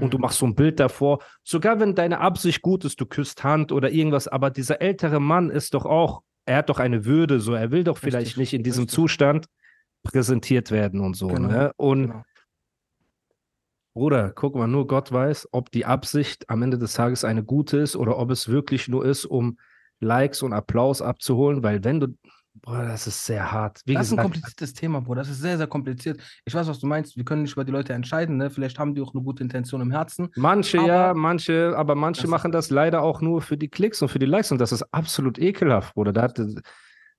und 0.00 0.14
du 0.14 0.16
Mhm. 0.16 0.22
machst 0.22 0.38
so 0.38 0.46
ein 0.46 0.54
Bild 0.54 0.80
davor, 0.80 1.18
sogar 1.44 1.78
wenn 1.78 1.94
deine 1.94 2.20
Absicht 2.20 2.62
gut 2.62 2.86
ist, 2.86 2.98
du 3.00 3.04
küsst 3.06 3.44
Hand 3.44 3.70
oder 3.70 3.90
irgendwas, 3.90 4.26
aber 4.26 4.48
dieser 4.50 4.80
ältere 4.80 5.20
Mann 5.20 5.50
ist 5.50 5.74
doch 5.74 5.84
auch, 5.84 6.22
er 6.46 6.56
hat 6.58 6.70
doch 6.70 6.78
eine 6.78 7.04
Würde, 7.04 7.40
so 7.40 7.52
er 7.52 7.70
will 7.70 7.84
doch 7.84 7.98
vielleicht 7.98 8.28
Richtig, 8.28 8.36
nicht 8.38 8.54
in 8.54 8.62
diesem 8.62 8.84
richtig. 8.84 8.94
Zustand 8.94 9.46
präsentiert 10.02 10.70
werden 10.70 11.00
und 11.00 11.14
so. 11.16 11.26
Genau, 11.28 11.48
Ne? 11.48 11.72
Und 11.76 12.06
genau. 12.06 12.22
Bruder, 13.98 14.30
guck 14.32 14.54
mal, 14.54 14.68
nur 14.68 14.86
Gott 14.86 15.10
weiß, 15.10 15.48
ob 15.50 15.72
die 15.72 15.84
Absicht 15.84 16.48
am 16.48 16.62
Ende 16.62 16.78
des 16.78 16.92
Tages 16.92 17.24
eine 17.24 17.42
gute 17.42 17.78
ist 17.78 17.96
oder 17.96 18.16
ob 18.16 18.30
es 18.30 18.48
wirklich 18.48 18.86
nur 18.86 19.04
ist, 19.04 19.24
um 19.24 19.58
Likes 19.98 20.40
und 20.42 20.52
Applaus 20.52 21.02
abzuholen, 21.02 21.64
weil 21.64 21.82
wenn 21.82 21.98
du, 21.98 22.06
boah, 22.54 22.84
das 22.84 23.08
ist 23.08 23.26
sehr 23.26 23.50
hart. 23.50 23.80
Wie 23.86 23.94
das 23.94 24.06
ist 24.06 24.12
ein 24.12 24.22
kompliziertes 24.22 24.72
Thema, 24.72 25.00
Bro. 25.00 25.16
Das 25.16 25.28
ist 25.28 25.40
sehr, 25.40 25.56
sehr 25.56 25.66
kompliziert. 25.66 26.20
Ich 26.44 26.54
weiß, 26.54 26.68
was 26.68 26.78
du 26.78 26.86
meinst. 26.86 27.16
Wir 27.16 27.24
können 27.24 27.42
nicht 27.42 27.54
über 27.54 27.64
die 27.64 27.72
Leute 27.72 27.92
entscheiden. 27.92 28.36
Ne? 28.36 28.50
Vielleicht 28.50 28.78
haben 28.78 28.94
die 28.94 29.00
auch 29.00 29.12
eine 29.14 29.22
gute 29.24 29.42
Intention 29.42 29.80
im 29.80 29.90
Herzen. 29.90 30.28
Manche 30.36 30.78
Aber- 30.78 30.86
ja, 30.86 31.14
manche, 31.14 31.74
aber 31.76 31.96
manche 31.96 32.22
Das 32.22 32.30
machen 32.30 32.52
das 32.52 32.70
leider 32.70 33.02
auch 33.02 33.20
nur 33.20 33.42
für 33.42 33.56
die 33.56 33.68
Klicks 33.68 34.00
und 34.00 34.10
für 34.10 34.20
die 34.20 34.26
Likes 34.26 34.52
und 34.52 34.60
das 34.60 34.70
ist 34.70 34.84
absolut 34.94 35.40
ekelhaft, 35.40 35.94
Bruder. 35.94 36.12
Da 36.12 36.22
hat, 36.22 36.40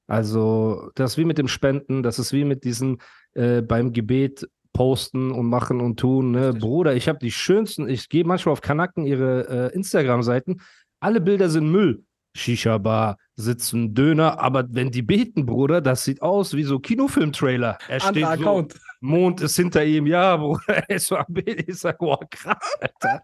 also, 0.08 0.90
das 0.96 1.12
ist 1.12 1.18
wie 1.18 1.26
mit 1.26 1.38
dem 1.38 1.50
Spenden, 1.50 2.04
das 2.04 2.20
ist 2.20 2.32
wie 2.32 2.46
mit 2.46 2.64
diesen 2.64 3.00
äh, 3.34 3.62
beim 3.62 3.92
Gebet 3.92 4.48
posten 4.80 5.32
und 5.32 5.48
machen 5.48 5.82
und 5.82 6.00
tun. 6.00 6.32
Ne? 6.32 6.54
Bruder, 6.54 6.96
ich 6.96 7.10
habe 7.10 7.20
die 7.20 7.34
schönsten, 7.34 7.90
ich 7.90 8.08
gehe 8.08 8.24
manchmal 8.24 8.54
auf 8.54 8.62
Kanaken 8.62 9.06
ihre 9.06 9.72
äh, 9.74 9.76
Instagram-Seiten, 9.76 10.62
alle 11.02 11.20
Bilder 11.20 11.50
sind 11.50 11.70
Müll. 11.70 12.06
Shisha-Bar, 12.34 13.18
sitzen, 13.36 13.94
Döner, 13.94 14.40
aber 14.40 14.64
wenn 14.70 14.90
die 14.90 15.02
beten, 15.02 15.46
Bruder, 15.46 15.82
das 15.82 16.06
sieht 16.06 16.22
aus 16.22 16.54
wie 16.54 16.64
so 16.64 16.80
Kinofilm-Trailer. 16.80 17.78
Er 17.90 18.00
steht 18.00 18.24
Anderer 18.24 18.38
so, 18.38 18.42
Account. 18.42 18.80
Mond 19.02 19.42
ist 19.42 19.58
hinter 19.58 19.84
ihm, 19.84 20.08
ja, 20.08 20.38
Bruder, 20.38 20.62
er 20.88 20.90
ist 20.96 21.08
so 21.08 21.18
am 21.18 21.26
Bild. 21.28 21.68
Ich 21.68 21.78
sag, 21.78 21.98
boah, 21.98 22.18
krass, 22.32 22.78
Alter. 22.80 23.24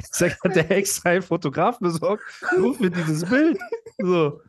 Ich 0.00 0.06
sag, 0.12 0.42
hat 0.42 0.56
der 0.56 0.70
extra 0.70 1.10
einen 1.10 1.20
Fotograf 1.20 1.78
besorgt, 1.78 2.22
nur 2.58 2.74
für 2.74 2.90
dieses 2.90 3.22
Bild. 3.28 3.58
So. 3.98 4.40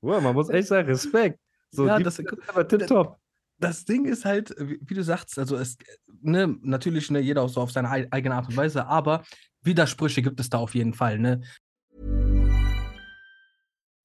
Boah, 0.00 0.20
man 0.20 0.32
muss 0.32 0.48
echt 0.48 0.68
sagen, 0.68 0.86
Respekt. 0.86 1.40
So, 1.72 1.88
Ja, 1.88 1.98
das- 1.98 2.18
Bilder 2.18 2.36
aber 2.46 2.68
tipptopp. 2.68 3.17
Das 3.60 3.84
Ding 3.84 4.04
ist 4.04 4.24
halt, 4.24 4.54
wie, 4.58 4.94
du 4.94 5.02
sagst, 5.02 5.38
also 5.38 5.56
es, 5.56 5.76
ne, 6.22 6.56
natürlich, 6.62 7.10
ne, 7.10 7.18
jeder 7.18 7.42
auch 7.42 7.48
so 7.48 7.60
auf 7.60 7.72
seine 7.72 7.90
ei- 7.90 8.06
eigene 8.10 8.34
Art 8.36 8.48
und 8.48 8.56
Weise, 8.56 8.86
aber 8.86 9.24
Widersprüche 9.62 10.22
gibt 10.22 10.38
es 10.38 10.48
da 10.48 10.58
auf 10.58 10.74
jeden 10.76 10.94
Fall, 10.94 11.18
ne? 11.18 11.40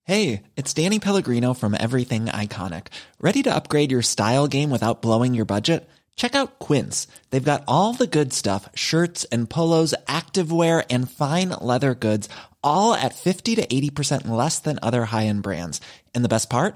Hey, 0.05 0.41
it's 0.57 0.73
Danny 0.73 0.99
Pellegrino 0.99 1.53
from 1.53 1.73
Everything 1.73 2.25
Iconic. 2.25 2.87
Ready 3.21 3.41
to 3.43 3.53
upgrade 3.55 3.91
your 3.91 4.01
style 4.01 4.47
game 4.47 4.69
without 4.71 5.01
blowing 5.01 5.33
your 5.33 5.45
budget? 5.45 5.87
Check 6.15 6.35
out 6.35 6.59
Quince. 6.59 7.07
They've 7.29 7.43
got 7.43 7.63
all 7.67 7.93
the 7.93 8.07
good 8.07 8.33
stuff 8.33 8.67
shirts 8.75 9.23
and 9.31 9.49
polos, 9.49 9.95
activewear, 10.07 10.83
and 10.89 11.09
fine 11.09 11.49
leather 11.61 11.95
goods, 11.95 12.27
all 12.63 12.93
at 12.93 13.15
50 13.15 13.55
to 13.55 13.65
80% 13.67 14.27
less 14.27 14.59
than 14.59 14.77
other 14.81 15.05
high 15.05 15.27
end 15.27 15.41
brands. 15.43 15.79
And 16.13 16.23
the 16.25 16.29
best 16.29 16.49
part? 16.49 16.75